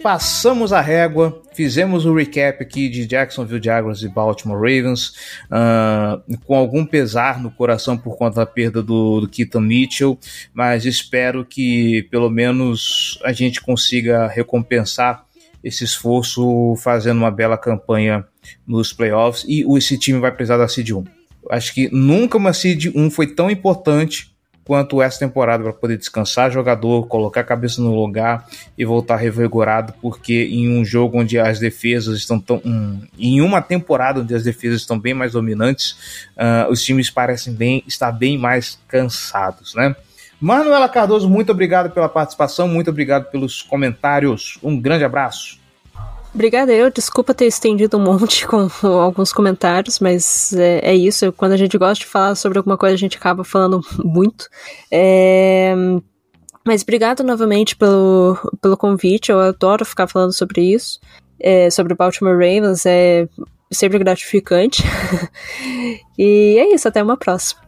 [0.00, 5.08] passamos a régua, fizemos o recap aqui de Jacksonville Jaguars e Baltimore Ravens,
[5.46, 10.16] uh, com algum pesar no coração por conta da perda do, do Keaton Mitchell,
[10.54, 15.26] mas espero que pelo menos a gente consiga recompensar
[15.64, 18.24] esse esforço fazendo uma bela campanha
[18.64, 21.02] nos playoffs e esse time vai precisar da Seed 1.
[21.50, 24.35] Acho que nunca uma Seed 1 foi tão importante
[24.66, 28.44] quanto essa temporada para poder descansar jogador, colocar a cabeça no lugar
[28.76, 32.60] e voltar revigorado, porque em um jogo onde as defesas estão tão.
[32.64, 37.54] Um, em uma temporada onde as defesas estão bem mais dominantes, uh, os times parecem
[37.54, 39.94] bem estar bem mais cansados, né?
[40.40, 44.58] Manuela Cardoso, muito obrigado pela participação, muito obrigado pelos comentários.
[44.62, 45.58] Um grande abraço.
[46.36, 51.52] Obrigada eu, desculpa ter estendido um monte com alguns comentários, mas é, é, isso, quando
[51.52, 54.46] a gente gosta de falar sobre alguma coisa, a gente acaba falando muito.
[54.92, 55.74] É,
[56.62, 61.00] mas obrigado novamente pelo, pelo convite, eu adoro ficar falando sobre isso,
[61.40, 63.26] é, sobre o Baltimore Ravens, é
[63.72, 64.82] sempre gratificante.
[66.18, 67.62] e é isso, até uma próxima.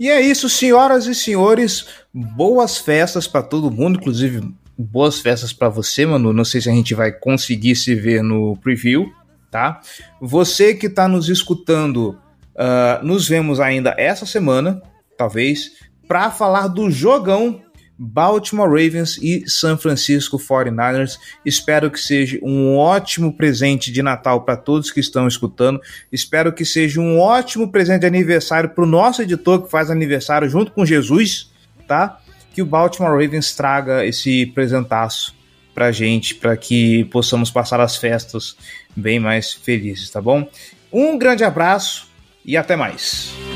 [0.00, 1.86] E é isso, senhoras e senhores.
[2.12, 6.32] Boas festas para todo mundo, inclusive boas festas para você, mano.
[6.32, 9.12] Não sei se a gente vai conseguir se ver no preview,
[9.50, 9.80] tá?
[10.20, 12.16] Você que está nos escutando,
[12.54, 14.80] uh, nos vemos ainda essa semana,
[15.16, 15.72] talvez,
[16.06, 17.60] para falar do jogão
[17.98, 21.18] Baltimore Ravens e San Francisco 49ers.
[21.44, 25.80] Espero que seja um ótimo presente de Natal para todos que estão escutando.
[26.12, 30.48] Espero que seja um ótimo presente de aniversário para o nosso editor que faz aniversário
[30.48, 31.50] junto com Jesus,
[31.88, 32.20] tá?
[32.52, 35.34] Que o Baltimore Ravens traga esse presentaço
[35.74, 38.56] pra gente, para que possamos passar as festas
[38.96, 40.48] bem mais felizes, tá bom?
[40.92, 42.08] Um grande abraço
[42.44, 43.47] e até mais.